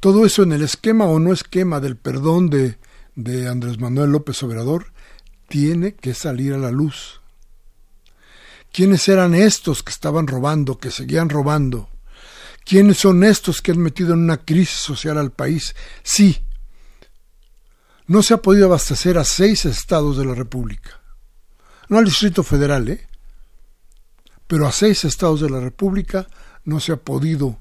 [0.00, 2.78] Todo eso en el esquema o no esquema del perdón de,
[3.14, 4.92] de Andrés Manuel López Obrador
[5.48, 7.20] tiene que salir a la luz.
[8.72, 11.88] ¿Quiénes eran estos que estaban robando, que seguían robando?
[12.64, 15.74] ¿Quiénes son estos que han metido en una crisis social al país?
[16.02, 16.44] Sí,
[18.06, 21.00] no se ha podido abastecer a seis estados de la República.
[21.88, 23.06] No al Distrito Federal, ¿eh?
[24.46, 26.26] Pero a seis estados de la República
[26.64, 27.58] no se ha podido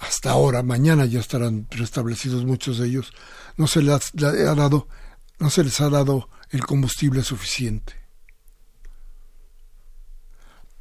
[0.00, 3.12] hasta ahora, mañana ya estarán restablecidos muchos de ellos,
[3.56, 4.88] no se les ha dado,
[5.38, 7.94] no se les ha dado el combustible suficiente.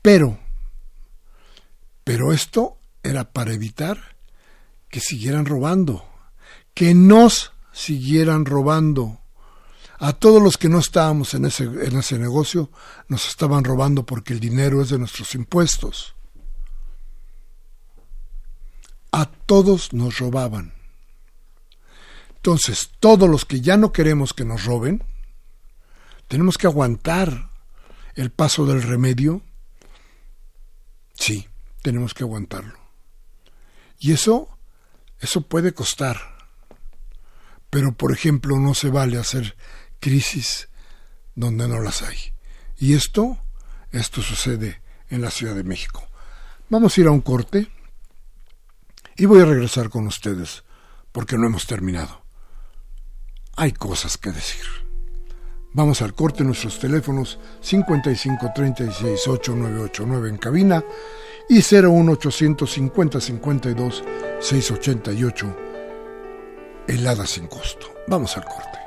[0.02, 0.40] Pero,
[2.04, 4.16] pero esto era para evitar
[4.90, 6.06] que siguieran robando,
[6.74, 9.20] que nos siguieran robando.
[10.00, 12.72] A todos los que no estábamos en ese, en ese negocio
[13.10, 16.16] nos estaban robando porque el dinero es de nuestros impuestos.
[19.12, 20.74] A todos nos robaban.
[22.38, 25.04] Entonces, todos los que ya no queremos que nos roben,
[26.30, 27.50] tenemos que aguantar
[28.16, 29.44] el paso del remedio
[31.20, 31.48] Sí,
[31.82, 32.80] tenemos que aguantarlo.
[34.00, 34.48] Y eso,
[35.20, 36.18] eso puede costar.
[37.70, 39.58] Pero, por ejemplo, no se vale hacer
[40.00, 40.70] crisis
[41.36, 42.18] donde no las hay.
[42.78, 43.38] Y esto,
[43.92, 46.08] esto sucede en la Ciudad de México.
[46.70, 47.68] Vamos a ir a un corte
[49.18, 50.64] Y voy a regresar con ustedes,
[51.12, 52.24] porque no hemos terminado.
[53.58, 54.89] Hay cosas que decir.
[55.72, 60.84] Vamos al corte, nuestros teléfonos 55 36 8989 en cabina
[61.48, 64.04] y 01850 52
[64.40, 65.58] 688
[66.88, 67.88] helada sin costo.
[68.08, 68.79] Vamos al corte.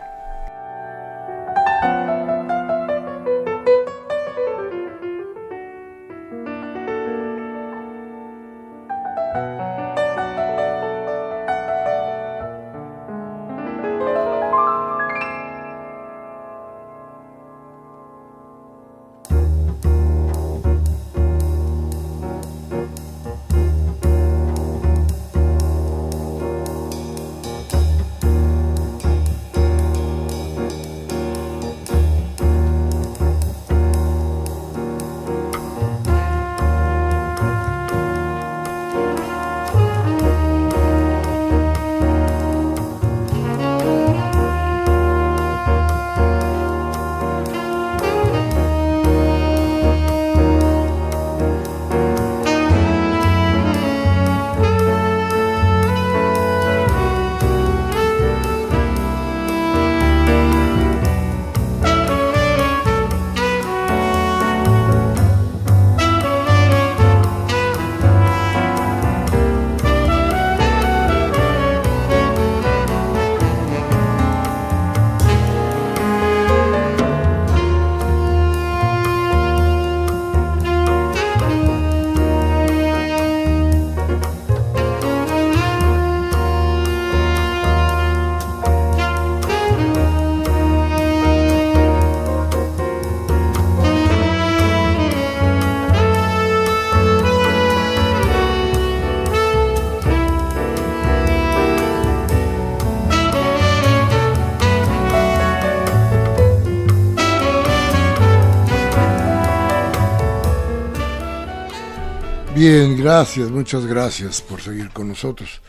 [113.02, 115.60] Gracias, muchas gracias por seguir con nosotros.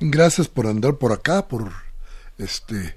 [0.00, 1.72] Gracias por andar por acá, por
[2.38, 2.96] este,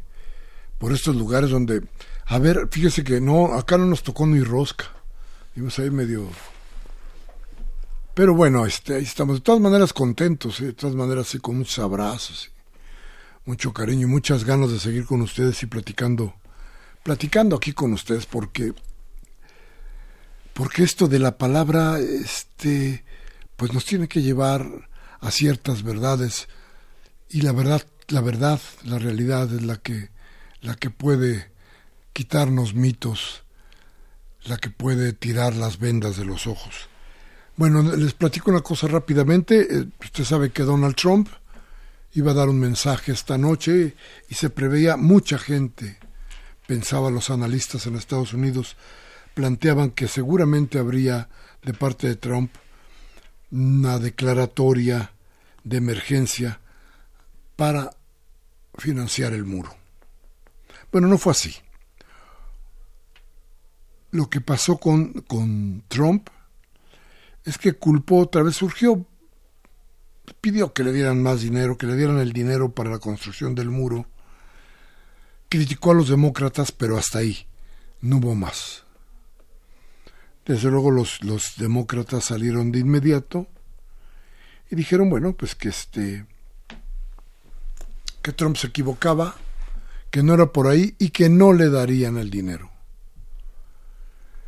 [0.80, 1.84] por estos lugares donde,
[2.26, 4.86] a ver, fíjese que no, acá no nos tocó ni rosca.
[5.56, 6.28] Vimos ahí medio,
[8.16, 9.38] pero bueno, este, ahí estamos.
[9.38, 10.66] De todas maneras contentos, ¿eh?
[10.66, 12.50] de todas maneras sí con muchos abrazos,
[13.46, 16.34] mucho cariño y muchas ganas de seguir con ustedes y platicando,
[17.04, 18.74] platicando aquí con ustedes porque
[20.60, 23.06] porque esto de la palabra, este,
[23.56, 24.90] pues nos tiene que llevar
[25.22, 26.50] a ciertas verdades
[27.30, 30.10] y la verdad, la verdad, la realidad es la que,
[30.60, 31.50] la que puede
[32.12, 33.44] quitarnos mitos,
[34.44, 36.90] la que puede tirar las vendas de los ojos.
[37.56, 39.62] Bueno, les platico una cosa rápidamente.
[39.62, 41.30] Eh, usted sabe que Donald Trump
[42.16, 43.96] iba a dar un mensaje esta noche
[44.28, 46.00] y se preveía mucha gente,
[46.68, 48.76] pensaban los analistas en Estados Unidos,
[49.40, 51.30] planteaban que seguramente habría
[51.64, 52.52] de parte de Trump
[53.52, 55.14] una declaratoria
[55.64, 56.60] de emergencia
[57.56, 57.90] para
[58.78, 59.74] financiar el muro.
[60.92, 61.56] Bueno, no fue así.
[64.12, 66.28] Lo que pasó con, con Trump
[67.46, 69.06] es que culpó otra vez, surgió,
[70.42, 73.70] pidió que le dieran más dinero, que le dieran el dinero para la construcción del
[73.70, 74.06] muro,
[75.48, 77.48] criticó a los demócratas, pero hasta ahí,
[78.02, 78.84] no hubo más.
[80.50, 83.46] Desde luego los, los demócratas salieron de inmediato
[84.72, 86.26] y dijeron, bueno, pues que este
[88.24, 89.36] que Trump se equivocaba,
[90.10, 92.72] que no era por ahí y que no le darían el dinero.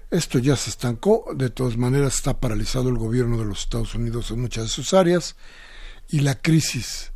[0.10, 4.32] Esto ya se estancó, de todas maneras está paralizado el gobierno de los Estados Unidos
[4.32, 5.36] en muchas de sus áreas
[6.10, 7.12] y la crisis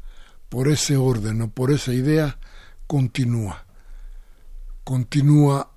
[0.48, 2.38] por ese orden o por esa idea
[2.86, 3.66] continúa.
[4.84, 5.75] Continúa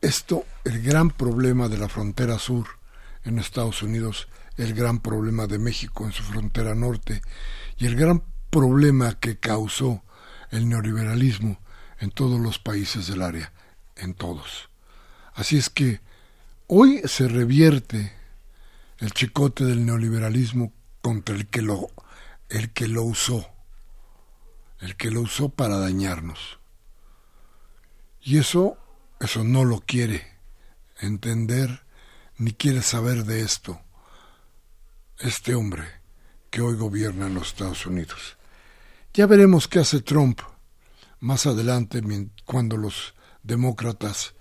[0.00, 2.66] esto, el gran problema de la frontera sur
[3.24, 7.22] en Estados Unidos, el gran problema de México en su frontera norte
[7.76, 10.02] y el gran problema que causó
[10.50, 11.58] el neoliberalismo
[11.98, 13.52] en todos los países del área,
[13.96, 14.70] en todos.
[15.34, 16.00] Así es que
[16.66, 18.12] hoy se revierte
[18.98, 20.72] el chicote del neoliberalismo
[21.02, 21.90] contra el que lo
[22.48, 23.48] el que lo usó,
[24.80, 26.58] el que lo usó para dañarnos.
[28.20, 28.78] Y eso
[29.20, 30.26] eso no lo quiere
[31.00, 31.84] entender
[32.38, 33.80] ni quiere saber de esto
[35.18, 35.84] este hombre
[36.50, 38.36] que hoy gobierna en los Estados Unidos.
[39.14, 40.40] Ya veremos qué hace Trump
[41.20, 42.02] más adelante
[42.44, 44.34] cuando los demócratas,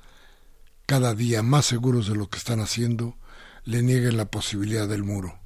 [0.86, 3.18] cada día más seguros de lo que están haciendo,
[3.64, 5.40] le nieguen la posibilidad del muro.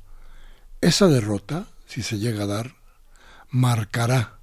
[0.81, 2.75] Esa derrota, si se llega a dar,
[3.49, 4.39] marcará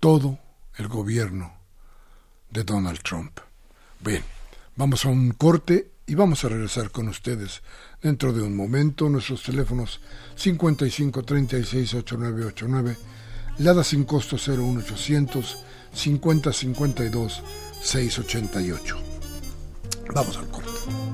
[0.00, 0.38] todo
[0.76, 1.54] el gobierno
[2.50, 3.38] de Donald Trump.
[4.04, 4.24] Bien,
[4.74, 7.62] vamos a un corte y vamos a regresar con ustedes
[8.02, 9.08] dentro de un momento.
[9.08, 10.00] Nuestros teléfonos
[10.34, 12.96] 55 36 8989,
[13.58, 17.42] Lada sin costo 01800 50 52
[17.80, 18.96] 688.
[20.12, 21.11] Vamos al corte.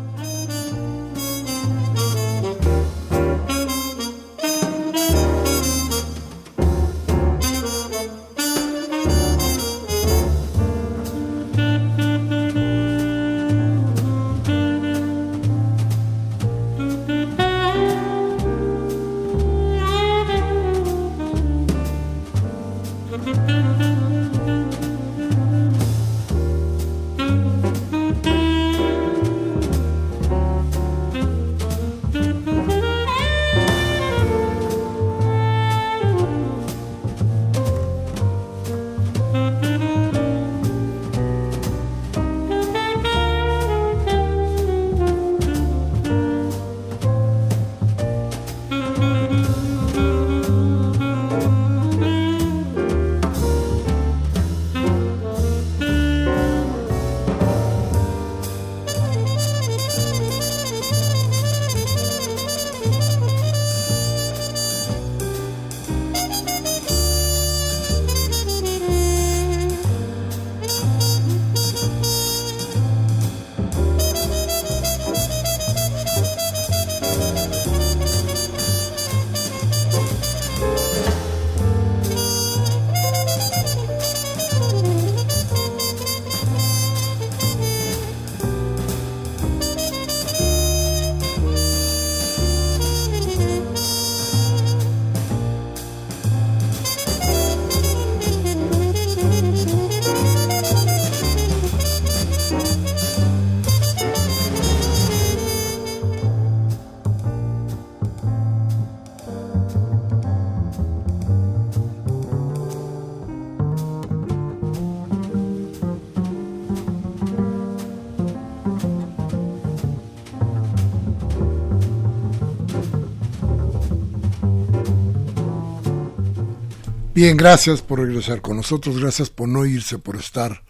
[127.20, 130.62] Bien, gracias por regresar con nosotros, gracias por no irse, por estar,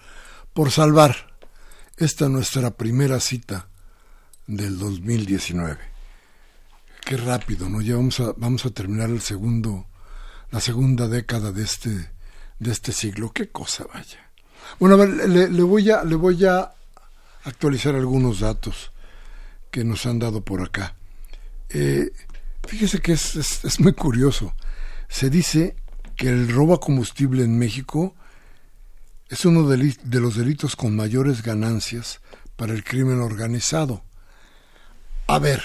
[0.54, 1.36] por salvar
[1.98, 3.68] esta nuestra primera cita
[4.46, 5.76] del 2019.
[7.04, 7.82] Qué rápido, ¿no?
[7.82, 9.88] Ya vamos a, vamos a terminar el segundo,
[10.50, 11.90] la segunda década de este,
[12.58, 13.30] de este siglo.
[13.30, 14.30] Qué cosa, vaya.
[14.80, 16.72] Bueno, a ver, le, voy a, le voy a
[17.44, 18.90] actualizar algunos datos
[19.70, 20.96] que nos han dado por acá.
[21.68, 22.10] Eh,
[22.66, 24.54] fíjese que es, es, es muy curioso.
[25.10, 25.76] Se dice
[26.18, 28.16] que el robo a combustible en México
[29.28, 32.20] es uno de, los delitos con mayores ganancias
[32.56, 34.02] para el crimen organizado.
[35.28, 35.62] A ver,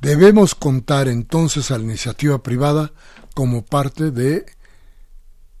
[0.00, 2.92] debemos contar entonces a la iniciativa privada
[3.32, 4.44] como parte de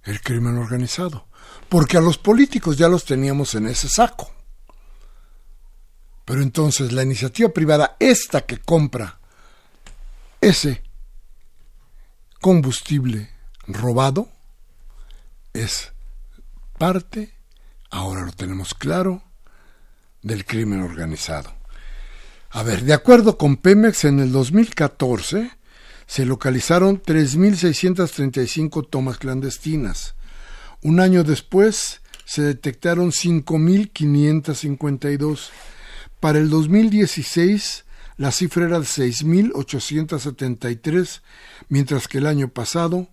[0.02, 1.28] el crimen organizado,
[1.68, 4.32] porque a los políticos ya los teníamos en ese saco.
[6.24, 9.20] Pero entonces la iniciativa privada, esta que compra
[10.40, 10.82] ese
[12.40, 13.35] combustible
[13.66, 14.28] robado
[15.52, 15.92] es
[16.78, 17.34] parte,
[17.90, 19.22] ahora lo tenemos claro,
[20.22, 21.52] del crimen organizado.
[22.50, 25.50] A ver, de acuerdo con Pemex, en el 2014
[26.06, 30.14] se localizaron 3.635 tomas clandestinas.
[30.82, 35.48] Un año después se detectaron 5.552.
[36.20, 37.84] Para el 2016
[38.16, 41.20] la cifra era de 6.873,
[41.68, 43.08] mientras que el año pasado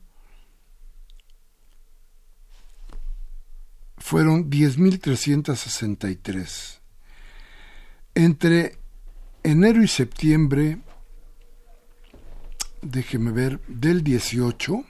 [4.03, 6.79] fueron 10.363.
[8.15, 8.77] Entre
[9.43, 10.79] enero y septiembre,
[12.81, 14.83] déjeme ver, del 18,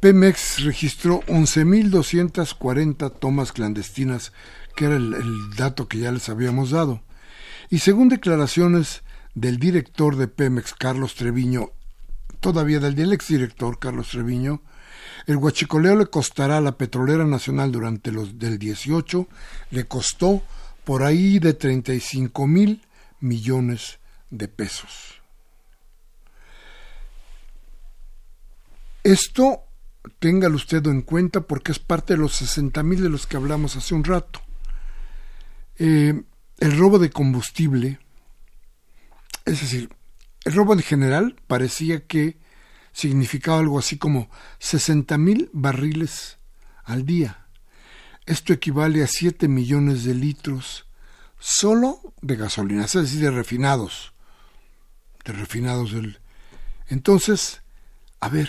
[0.00, 4.32] Pemex registró 11.240 tomas clandestinas,
[4.74, 7.04] que era el, el, dato que ya les habíamos dado.
[7.70, 9.04] Y según declaraciones
[9.36, 11.70] del director de Pemex, Carlos Treviño,
[12.40, 14.60] todavía del exdirector Carlos Treviño,
[15.26, 19.28] el huachicoleo le costará a la petrolera nacional durante los del 18,
[19.70, 20.42] le costó
[20.84, 22.82] por ahí de 35 mil
[23.20, 23.98] millones
[24.30, 25.20] de pesos.
[29.02, 29.64] Esto
[30.18, 33.76] téngalo usted en cuenta porque es parte de los 60 mil de los que hablamos
[33.76, 34.40] hace un rato.
[35.78, 36.22] Eh,
[36.58, 38.00] el robo de combustible
[39.44, 39.90] Es decir,
[40.44, 42.36] el robo en general parecía que
[42.98, 44.28] significaba algo así como
[44.58, 46.38] 60 mil barriles
[46.82, 47.46] al día.
[48.26, 50.84] Esto equivale a 7 millones de litros
[51.38, 54.12] solo de gasolina, es decir, de refinados.
[55.24, 56.18] De refinados del.
[56.88, 57.62] Entonces,
[58.18, 58.48] a ver,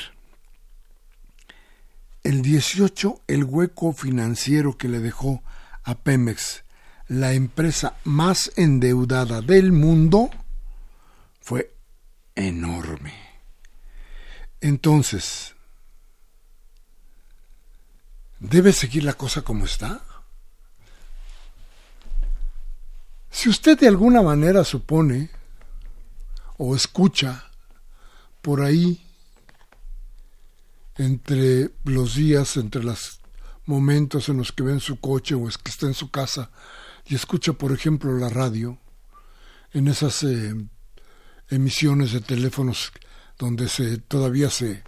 [2.23, 5.43] el 18, el hueco financiero que le dejó
[5.83, 6.63] a Pemex,
[7.07, 10.31] la empresa más endeudada del mundo,
[11.39, 11.75] fue
[12.33, 13.28] enorme.
[14.61, 15.55] Entonces,
[18.39, 20.01] ¿debe seguir la cosa como está?
[23.31, 25.29] Si usted de alguna manera supone
[26.57, 27.49] o escucha
[28.41, 29.01] por ahí
[30.97, 33.21] entre los días, entre los
[33.65, 36.49] momentos en los que ve en su coche o es que está en su casa
[37.05, 38.77] y escucha, por ejemplo, la radio,
[39.71, 40.53] en esas eh,
[41.49, 42.91] emisiones de teléfonos
[43.39, 44.83] donde se, todavía se,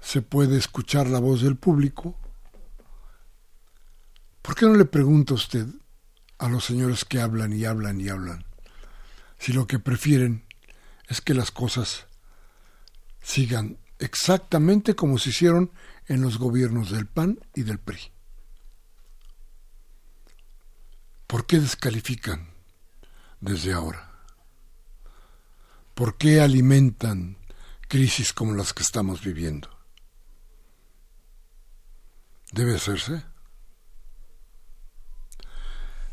[0.00, 2.16] se puede escuchar la voz del público,
[4.40, 5.66] ¿por qué no le pregunta usted
[6.38, 8.44] a los señores que hablan y hablan y hablan
[9.38, 10.46] si lo que prefieren
[11.08, 12.06] es que las cosas
[13.20, 15.72] sigan exactamente como se hicieron
[16.06, 18.12] en los gobiernos del PAN y del PRI.
[21.26, 22.48] ¿Por qué descalifican
[23.40, 24.07] desde ahora?
[25.98, 27.36] ¿Por qué alimentan
[27.88, 29.68] crisis como las que estamos viviendo?
[32.52, 33.24] ¿Debe hacerse?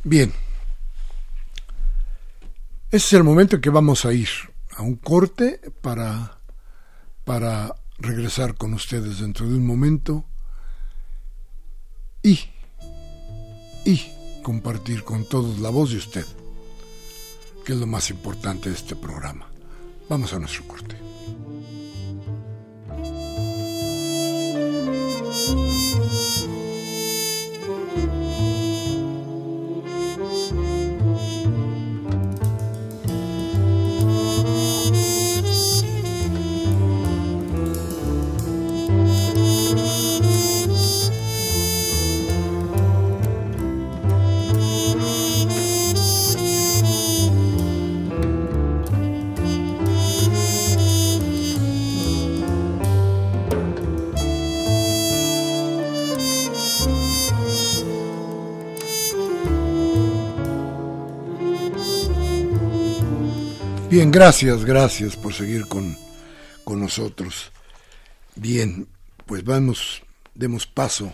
[0.03, 0.33] Bien,
[2.89, 4.27] ese es el momento en que vamos a ir
[4.75, 6.39] a un corte para
[7.23, 10.25] para regresar con ustedes dentro de un momento
[12.23, 12.39] y,
[13.85, 14.01] y
[14.41, 16.25] compartir con todos la voz de usted,
[17.63, 19.47] que es lo más importante de este programa.
[20.07, 21.04] Vamos a nuestro corte.
[63.95, 65.97] Bien, gracias, gracias por seguir con,
[66.65, 67.49] con nosotros.
[68.35, 68.89] Bien,
[69.25, 71.13] pues vamos, demos paso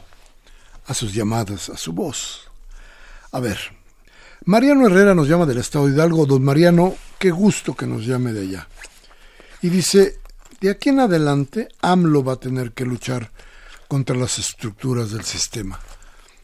[0.87, 2.49] a sus llamadas, a su voz.
[3.33, 3.59] A ver,
[4.45, 6.25] Mariano Herrera nos llama del Estado de Hidalgo.
[6.25, 8.67] Don Mariano, qué gusto que nos llame de allá.
[9.61, 10.17] Y dice,
[10.59, 13.29] de aquí en adelante, AMLO va a tener que luchar
[13.87, 15.79] contra las estructuras del sistema.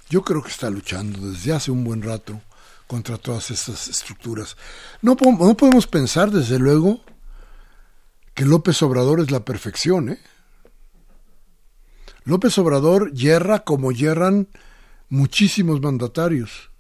[0.07, 2.39] Yo creo que está luchando desde hace un buen rato
[2.87, 4.57] contra todas estas estructuras.
[5.01, 7.01] No, no podemos pensar, desde luego,
[8.33, 10.09] que López Obrador es la perfección.
[10.09, 10.19] ¿eh?
[12.23, 14.47] López Obrador yerra como yerran
[15.09, 16.71] muchísimos mandatarios,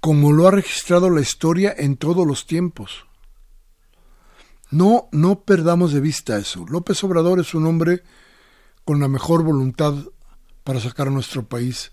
[0.00, 3.06] como lo ha registrado la historia en todos los tiempos.
[4.70, 6.66] No, no perdamos de vista eso.
[6.68, 8.02] López Obrador es un hombre
[8.84, 9.94] con la mejor voluntad
[10.64, 11.92] para sacar a nuestro país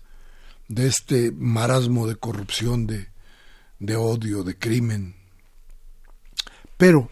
[0.68, 3.08] de este marasmo de corrupción, de,
[3.78, 5.16] de odio, de crimen.
[6.76, 7.10] Pero,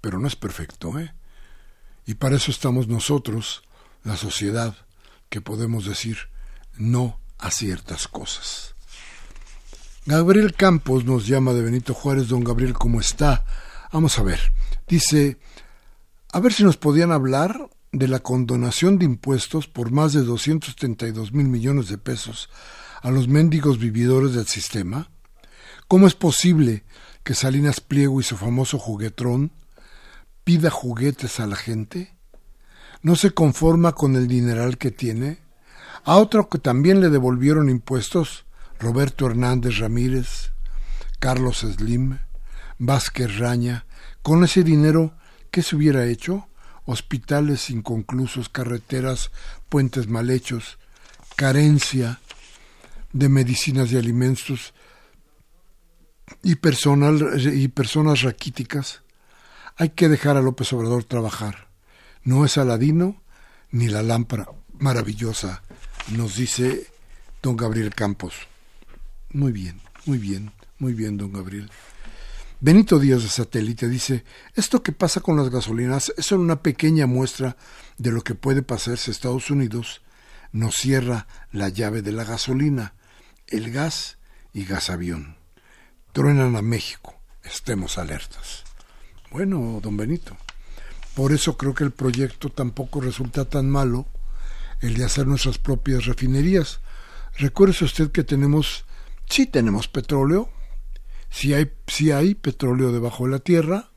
[0.00, 1.14] pero no es perfecto, ¿eh?
[2.06, 3.62] Y para eso estamos nosotros,
[4.02, 4.76] la sociedad,
[5.28, 6.18] que podemos decir
[6.76, 8.74] no a ciertas cosas.
[10.04, 12.28] Gabriel Campos nos llama de Benito Juárez.
[12.28, 13.44] Don Gabriel, ¿cómo está?
[13.92, 14.52] Vamos a ver.
[14.88, 15.38] Dice,
[16.32, 21.32] a ver si nos podían hablar de la condonación de impuestos por más de 232
[21.32, 22.48] mil millones de pesos
[23.02, 25.10] a los mendigos vividores del sistema?
[25.88, 26.84] ¿Cómo es posible
[27.22, 29.52] que Salinas Pliego y su famoso juguetrón
[30.42, 32.16] pida juguetes a la gente?
[33.02, 35.40] ¿No se conforma con el dineral que tiene?
[36.04, 38.46] A otro que también le devolvieron impuestos,
[38.80, 40.52] Roberto Hernández Ramírez,
[41.18, 42.18] Carlos Slim,
[42.78, 43.86] Vázquez Raña,
[44.22, 45.14] con ese dinero,
[45.50, 46.48] ¿qué se hubiera hecho?
[46.84, 49.30] Hospitales inconclusos, carreteras,
[49.68, 50.78] puentes mal hechos,
[51.36, 52.20] carencia
[53.12, 54.74] de medicinas y alimentos
[56.42, 59.02] y, personal, y personas raquíticas.
[59.76, 61.68] Hay que dejar a López Obrador trabajar.
[62.24, 63.22] No es Aladino
[63.70, 64.46] ni la lámpara
[64.78, 65.62] maravillosa,
[66.08, 66.86] nos dice
[67.42, 68.34] don Gabriel Campos.
[69.30, 71.70] Muy bien, muy bien, muy bien, don Gabriel.
[72.64, 77.08] Benito Díaz de Satélite dice, esto que pasa con las gasolinas es solo una pequeña
[77.08, 77.56] muestra
[77.98, 80.00] de lo que puede pasar si Estados Unidos
[80.52, 82.94] nos cierra la llave de la gasolina,
[83.48, 84.18] el gas
[84.52, 85.38] y gas avión.
[86.12, 88.62] Truenan a México, estemos alertas.
[89.32, 90.36] Bueno, don Benito,
[91.16, 94.06] por eso creo que el proyecto tampoco resulta tan malo,
[94.80, 96.78] el de hacer nuestras propias refinerías.
[97.38, 98.84] Recuerde usted que tenemos,
[99.28, 100.48] sí tenemos petróleo,
[101.32, 103.90] si hay, si hay petróleo debajo de la tierra,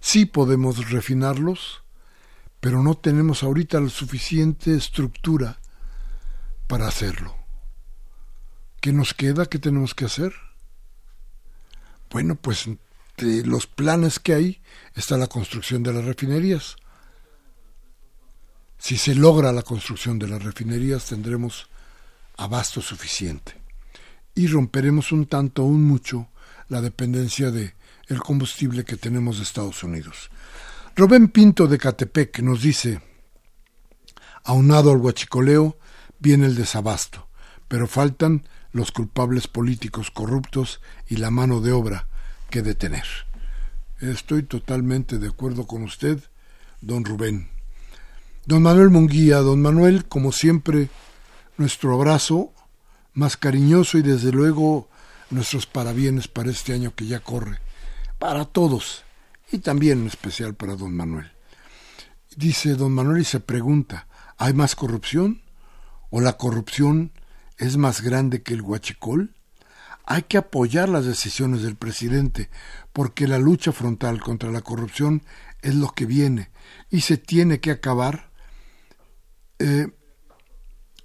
[0.00, 1.84] sí podemos refinarlos,
[2.58, 5.60] pero no tenemos ahorita la suficiente estructura
[6.66, 7.36] para hacerlo.
[8.80, 9.46] ¿Qué nos queda?
[9.46, 10.34] ¿Qué tenemos que hacer?
[12.10, 14.62] Bueno, pues entre los planes que hay
[14.96, 16.74] está la construcción de las refinerías.
[18.78, 21.68] Si se logra la construcción de las refinerías tendremos
[22.36, 23.62] abasto suficiente
[24.34, 26.31] y romperemos un tanto un mucho
[26.72, 27.74] la dependencia de
[28.08, 30.30] el combustible que tenemos de Estados Unidos.
[30.96, 33.02] Rubén Pinto de Catepec nos dice,
[34.42, 35.76] aunado al huachicoleo,
[36.18, 37.28] viene el desabasto,
[37.68, 42.08] pero faltan los culpables políticos corruptos y la mano de obra
[42.48, 43.04] que detener.
[44.00, 46.22] Estoy totalmente de acuerdo con usted,
[46.80, 47.50] don Rubén.
[48.46, 50.88] Don Manuel Munguía, don Manuel, como siempre,
[51.58, 52.54] nuestro abrazo
[53.12, 54.88] más cariñoso y desde luego
[55.32, 57.58] nuestros parabienes para este año que ya corre,
[58.18, 59.04] para todos
[59.50, 61.32] y también en especial para don Manuel.
[62.36, 64.06] Dice don Manuel y se pregunta,
[64.38, 65.42] ¿hay más corrupción?
[66.10, 67.12] ¿O la corrupción
[67.58, 69.34] es más grande que el huachicol?
[70.04, 72.50] Hay que apoyar las decisiones del presidente,
[72.92, 75.22] porque la lucha frontal contra la corrupción
[75.60, 76.50] es lo que viene
[76.90, 78.30] y se tiene que acabar.
[79.58, 79.88] Eh,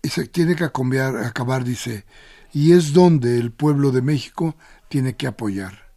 [0.02, 2.06] y se tiene que acabar, dice,
[2.58, 4.56] y es donde el pueblo de México
[4.90, 5.92] tiene que apoyar.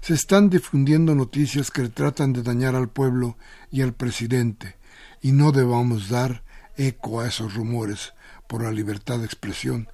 [0.00, 3.36] Se están difundiendo noticias que tratan de dañar al pueblo
[3.72, 4.76] y al presidente,
[5.20, 6.44] y no debamos dar
[6.76, 8.12] eco a esos rumores
[8.46, 9.88] por la libertad de expresión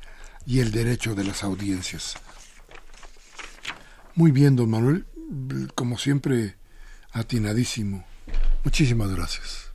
[0.45, 2.17] y el derecho de las audiencias.
[4.15, 5.07] Muy bien, don Manuel,
[5.75, 6.59] como siempre,
[7.13, 8.05] atinadísimo.
[8.63, 9.71] Muchísimas gracias.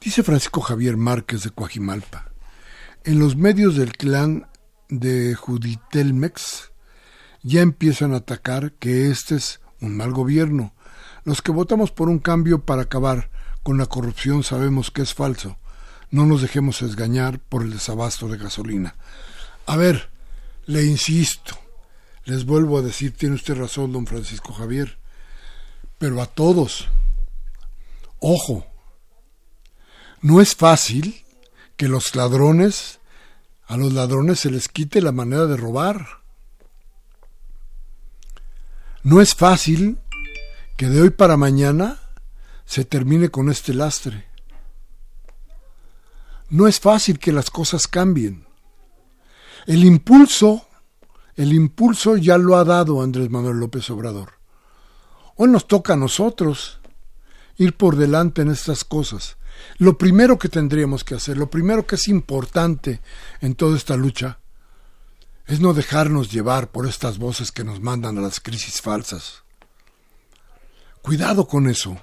[0.00, 2.30] Dice Francisco Javier Márquez de Coajimalpa.
[3.02, 4.46] En los medios del clan
[4.92, 6.70] de Juditelmex
[7.42, 10.74] ya empiezan a atacar que este es un mal gobierno.
[11.24, 13.30] Los que votamos por un cambio para acabar
[13.62, 15.56] con la corrupción sabemos que es falso.
[16.10, 18.96] No nos dejemos esgañar por el desabasto de gasolina.
[19.64, 20.10] A ver,
[20.66, 21.58] le insisto,
[22.24, 24.98] les vuelvo a decir, tiene usted razón, don Francisco Javier,
[25.96, 26.88] pero a todos,
[28.18, 28.66] ojo,
[30.20, 31.24] no es fácil
[31.78, 33.00] que los ladrones
[33.72, 36.20] a los ladrones se les quite la manera de robar.
[39.02, 39.98] No es fácil
[40.76, 41.98] que de hoy para mañana
[42.66, 44.26] se termine con este lastre.
[46.50, 48.44] No es fácil que las cosas cambien.
[49.66, 50.66] El impulso,
[51.36, 54.32] el impulso ya lo ha dado Andrés Manuel López Obrador.
[55.36, 56.78] Hoy nos toca a nosotros
[57.56, 59.38] ir por delante en estas cosas.
[59.78, 63.00] Lo primero que tendríamos que hacer, lo primero que es importante
[63.40, 64.38] en toda esta lucha,
[65.46, 69.42] es no dejarnos llevar por estas voces que nos mandan a las crisis falsas.
[71.02, 71.98] Cuidado con eso,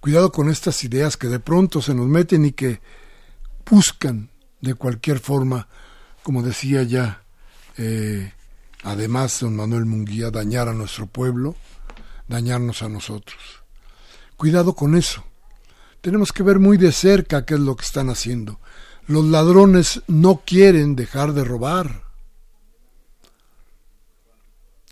[0.00, 2.80] cuidado con estas ideas que de pronto se nos meten y que
[3.68, 5.68] buscan de cualquier forma,
[6.22, 7.22] como decía ya,
[7.78, 8.32] eh,
[8.82, 11.56] además don Manuel Munguía, dañar a nuestro pueblo,
[12.28, 13.40] dañarnos a nosotros.
[14.36, 15.24] Cuidado con eso
[16.02, 18.60] tenemos que ver muy de cerca qué es lo que están haciendo.
[19.06, 22.02] Los ladrones no quieren dejar de robar.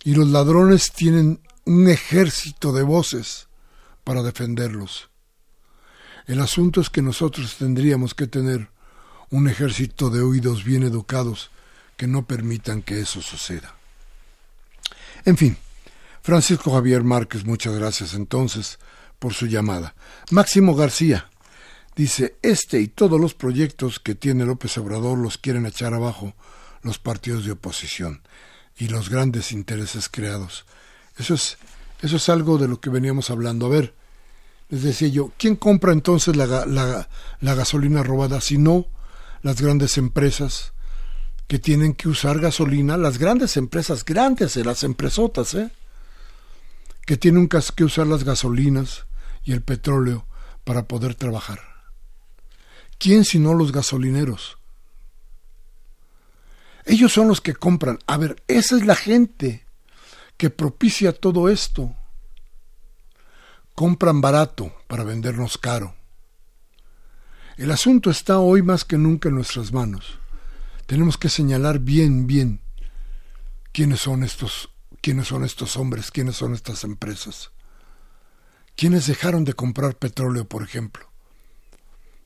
[0.05, 3.49] Y los ladrones tienen un ejército de voces
[4.05, 5.11] para defenderlos.
[6.27, 8.71] El asunto es que nosotros tendríamos que tener
[9.31, 11.51] un ejército de oídos bien educados
[11.97, 13.75] que no permitan que eso suceda.
[15.25, 15.57] En fin,
[16.23, 18.79] Francisco Javier Márquez, muchas gracias entonces
[19.21, 19.95] por su llamada.
[20.31, 21.31] Máximo García
[21.95, 26.35] dice, este y todos los proyectos que tiene López Obrador los quieren echar abajo
[26.83, 28.23] los partidos de oposición
[28.77, 30.65] y los grandes intereses creados.
[31.19, 31.59] Eso es,
[32.01, 33.67] eso es algo de lo que veníamos hablando.
[33.67, 33.95] A ver,
[34.71, 37.07] les decía yo, ¿quién compra entonces la,
[37.41, 38.87] gasolina robada si no
[39.43, 40.73] las grandes empresas
[41.47, 42.97] que tienen que usar gasolina?
[42.97, 45.71] Las grandes empresas, grandes, las empresotas, ¿eh?
[47.05, 49.05] que tienen que usar las gasolinas
[49.45, 50.27] y el petróleo
[50.65, 51.61] para poder trabajar.
[52.99, 54.59] ¿Quién sino los gasolineros?
[56.85, 57.99] Ellos son los que compran.
[58.07, 59.65] A ver, esa es la gente
[60.37, 61.95] que propicia todo esto.
[63.75, 65.95] compran barato para vendernos caro.
[67.57, 70.19] El asunto está hoy más que nunca en nuestras manos.
[70.87, 72.61] Tenemos que señalar bien, bien
[73.73, 74.71] quiénes son estos,
[75.01, 77.53] quiénes son estos hombres, quiénes son estas empresas.
[78.81, 81.05] ¿Quiénes dejaron de comprar petróleo, por ejemplo?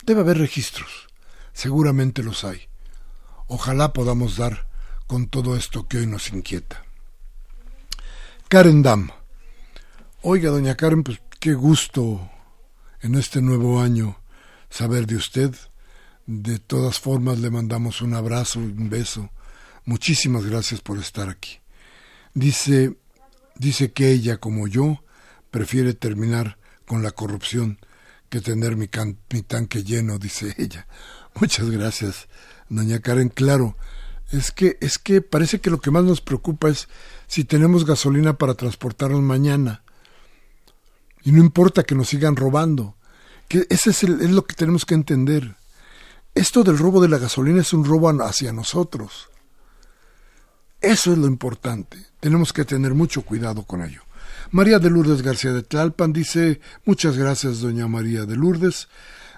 [0.06, 1.08] Debe haber registros.
[1.52, 2.68] Seguramente los hay.
[3.48, 4.68] Ojalá podamos dar
[5.08, 6.84] con todo esto que hoy nos inquieta.
[8.46, 9.10] Karen Dam.
[10.22, 12.30] Oiga, doña Karen, pues qué gusto
[13.00, 14.20] en este nuevo año
[14.70, 15.52] saber de usted.
[16.24, 19.28] De todas formas le mandamos un abrazo un beso.
[19.86, 21.58] Muchísimas gracias por estar aquí.
[22.32, 22.96] Dice,
[23.56, 25.00] dice que ella, como yo,
[25.54, 27.78] prefiere terminar con la corrupción
[28.28, 28.90] que tener mi,
[29.32, 30.88] mi tanque lleno, dice ella.
[31.36, 32.26] Muchas gracias,
[32.68, 33.28] doña Karen.
[33.28, 33.76] Claro,
[34.32, 36.88] es que, es que parece que lo que más nos preocupa es
[37.28, 39.84] si tenemos gasolina para transportarnos mañana.
[41.22, 42.96] Y no importa que nos sigan robando.
[43.46, 45.54] Que ese es, es lo que tenemos que entender.
[46.34, 49.28] Esto del robo de la gasolina es un robo hacia nosotros.
[50.80, 52.06] Eso es lo importante.
[52.18, 54.02] Tenemos que tener mucho cuidado con ello.
[54.50, 58.88] María de Lourdes García de Tlalpan dice, muchas gracias, doña María de Lourdes.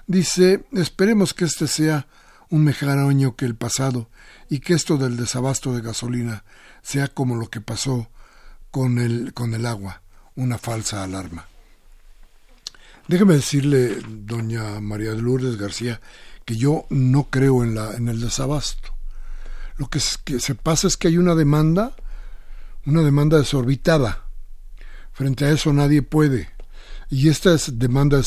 [0.05, 2.07] Dice, esperemos que este sea
[2.49, 4.09] un mejor año que el pasado
[4.49, 6.43] y que esto del desabasto de gasolina
[6.81, 8.09] sea como lo que pasó
[8.71, 10.01] con el, con el agua,
[10.35, 11.47] una falsa alarma.
[13.07, 16.01] Déjeme decirle, doña María de Lourdes García,
[16.45, 18.93] que yo no creo en, la, en el desabasto.
[19.77, 21.95] Lo que, que se pasa es que hay una demanda,
[22.85, 24.26] una demanda desorbitada.
[25.17, 26.47] Frente a eso nadie puede.
[27.09, 28.21] Y esta demanda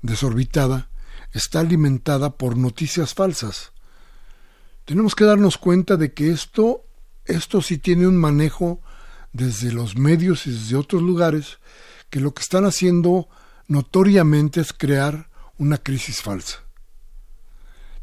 [0.00, 0.88] desorbitada
[1.32, 3.72] está alimentada por noticias falsas.
[4.86, 6.86] Tenemos que darnos cuenta de que esto,
[7.26, 8.80] esto sí tiene un manejo
[9.34, 11.58] desde los medios y desde otros lugares
[12.08, 13.28] que lo que están haciendo
[13.68, 15.28] notoriamente es crear
[15.58, 16.60] una crisis falsa.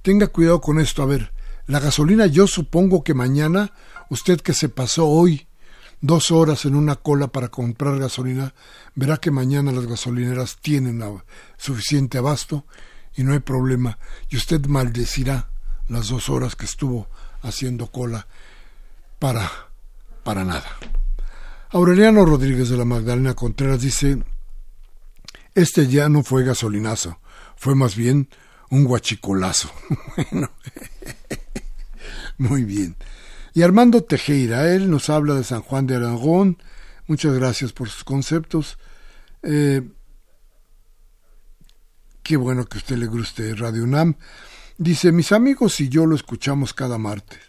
[0.04, 1.02] Tenga cuidado con esto.
[1.02, 1.34] A ver,
[1.66, 3.74] la gasolina yo supongo que mañana
[4.12, 5.48] usted que se pasó hoy
[6.02, 8.54] dos horas en una cola para comprar gasolina,
[8.96, 11.04] verá que mañana las gasolineras tienen
[11.58, 12.66] suficiente abasto
[13.16, 14.00] y no hay problema.
[14.30, 15.50] Y usted maldecirá
[15.88, 17.08] las dos horas que estuvo
[17.42, 18.28] haciendo cola
[19.18, 19.50] para,
[20.24, 20.78] para nada.
[21.72, 24.24] Aureliano Rodríguez de la Magdalena Contreras dice,
[25.54, 27.20] este ya no fue gasolinazo,
[27.56, 28.30] fue más bien
[28.70, 29.70] un guachicolazo.
[30.16, 30.52] bueno,
[32.38, 32.96] muy bien.
[33.54, 36.58] Y Armando Tejera, él nos habla de San Juan de Aragón.
[37.08, 38.78] Muchas gracias por sus conceptos.
[39.42, 39.88] Eh,
[42.22, 44.16] qué bueno que a usted le guste Radio UNAM.
[44.78, 47.40] Dice, mis amigos y yo lo escuchamos cada martes.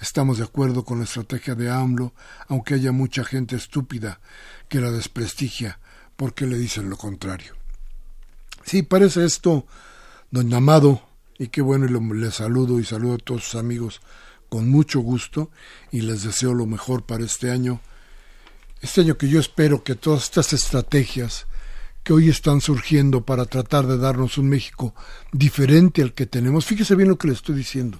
[0.00, 2.12] Estamos de acuerdo con la estrategia de AMLO,
[2.48, 4.20] aunque haya mucha gente estúpida
[4.68, 5.78] que la desprestigia
[6.16, 7.54] porque le dicen lo contrario.
[8.64, 9.66] Sí, parece esto,
[10.30, 11.02] don Amado,
[11.38, 14.00] y qué bueno, y le saludo y saludo a todos sus amigos
[14.54, 15.50] con mucho gusto
[15.90, 17.80] y les deseo lo mejor para este año.
[18.80, 21.48] Este año que yo espero que todas estas estrategias
[22.04, 24.94] que hoy están surgiendo para tratar de darnos un México
[25.32, 26.66] diferente al que tenemos.
[26.66, 27.98] Fíjese bien lo que le estoy diciendo.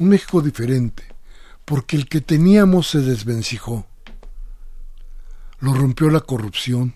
[0.00, 1.04] Un México diferente,
[1.64, 3.86] porque el que teníamos se desvencijó.
[5.60, 6.92] Lo rompió la corrupción.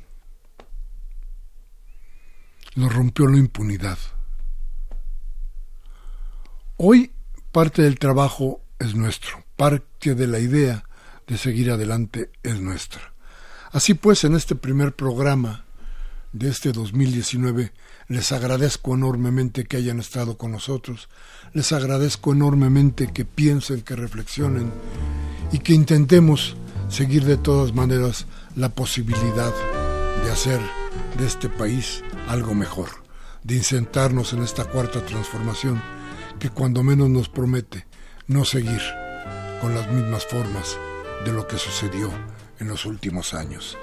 [2.75, 3.99] Lo rompió la impunidad.
[6.79, 7.13] Hoy
[7.57, 10.85] parte del trabajo es nuestro, parte de la idea
[11.27, 13.15] de seguir adelante es nuestra.
[13.73, 15.65] Así pues, en este primer programa
[16.35, 17.73] de este 2019,
[18.09, 21.09] les agradezco enormemente que hayan estado con nosotros,
[21.55, 24.71] les agradezco enormemente que piensen, que reflexionen
[25.51, 26.59] y que intentemos
[26.91, 29.55] seguir de todas maneras la posibilidad
[30.23, 30.61] de hacer
[31.17, 32.91] de este país algo mejor,
[33.45, 35.96] de incentarnos en esta cuarta transformación
[36.39, 37.87] que cuando menos nos promete
[38.27, 38.81] no seguir
[39.61, 40.79] con las mismas formas
[41.25, 42.11] de lo que sucedió
[42.59, 43.77] en los últimos años.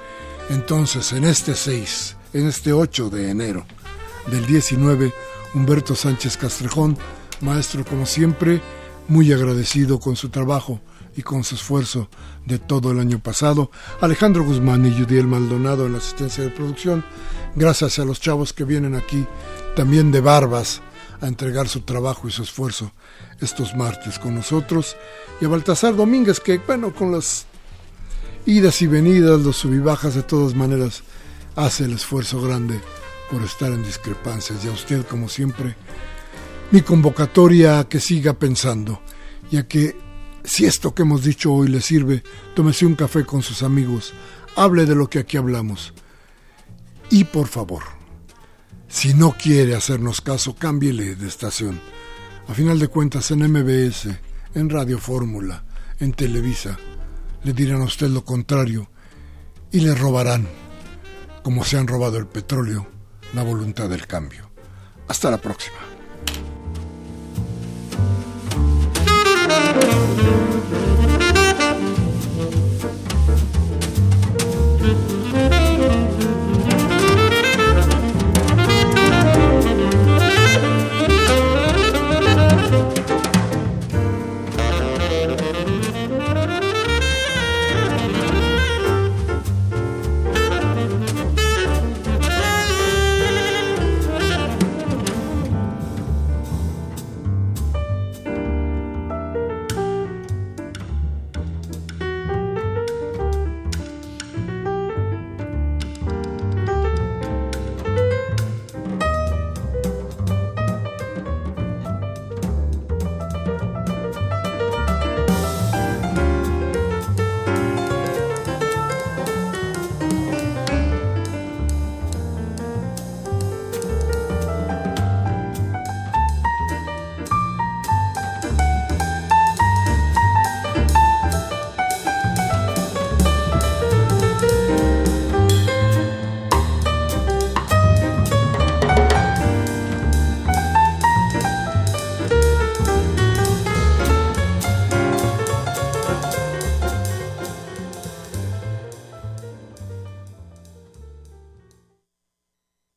[0.49, 3.65] Entonces, en este 6, en este 8 de enero
[4.27, 5.13] del 19,
[5.53, 6.97] Humberto Sánchez Castrejón,
[7.41, 8.61] maestro como siempre,
[9.07, 10.79] muy agradecido con su trabajo
[11.15, 12.09] y con su esfuerzo
[12.45, 13.71] de todo el año pasado.
[14.01, 17.05] Alejandro Guzmán y Judiel Maldonado en la asistencia de producción.
[17.55, 19.25] Gracias a los chavos que vienen aquí
[19.75, 20.81] también de barbas
[21.24, 22.91] a entregar su trabajo y su esfuerzo
[23.39, 24.97] estos martes con nosotros.
[25.39, 27.45] Y a Baltasar Domínguez que, bueno, con las
[28.45, 31.03] idas y venidas, los subibajas, de todas maneras,
[31.55, 32.80] hace el esfuerzo grande
[33.32, 34.65] por estar en discrepancias.
[34.65, 35.78] Y a usted, como siempre,
[36.71, 39.01] mi convocatoria a que siga pensando
[39.49, 39.95] y a que,
[40.43, 42.21] si esto que hemos dicho hoy le sirve,
[42.53, 44.13] tómese un café con sus amigos,
[44.57, 45.93] hable de lo que aquí hablamos.
[47.09, 47.84] Y por favor,
[48.93, 51.81] si no quiere hacernos caso, cámbiele de estación.
[52.47, 54.07] A final de cuentas, en MBS,
[54.53, 55.63] en Radio Fórmula,
[55.99, 56.77] en Televisa,
[57.43, 58.87] le dirán a usted lo contrario
[59.71, 60.47] y le robarán,
[61.41, 62.87] como se han robado el petróleo,
[63.33, 64.51] la voluntad del cambio.
[65.07, 65.79] Hasta la próxima.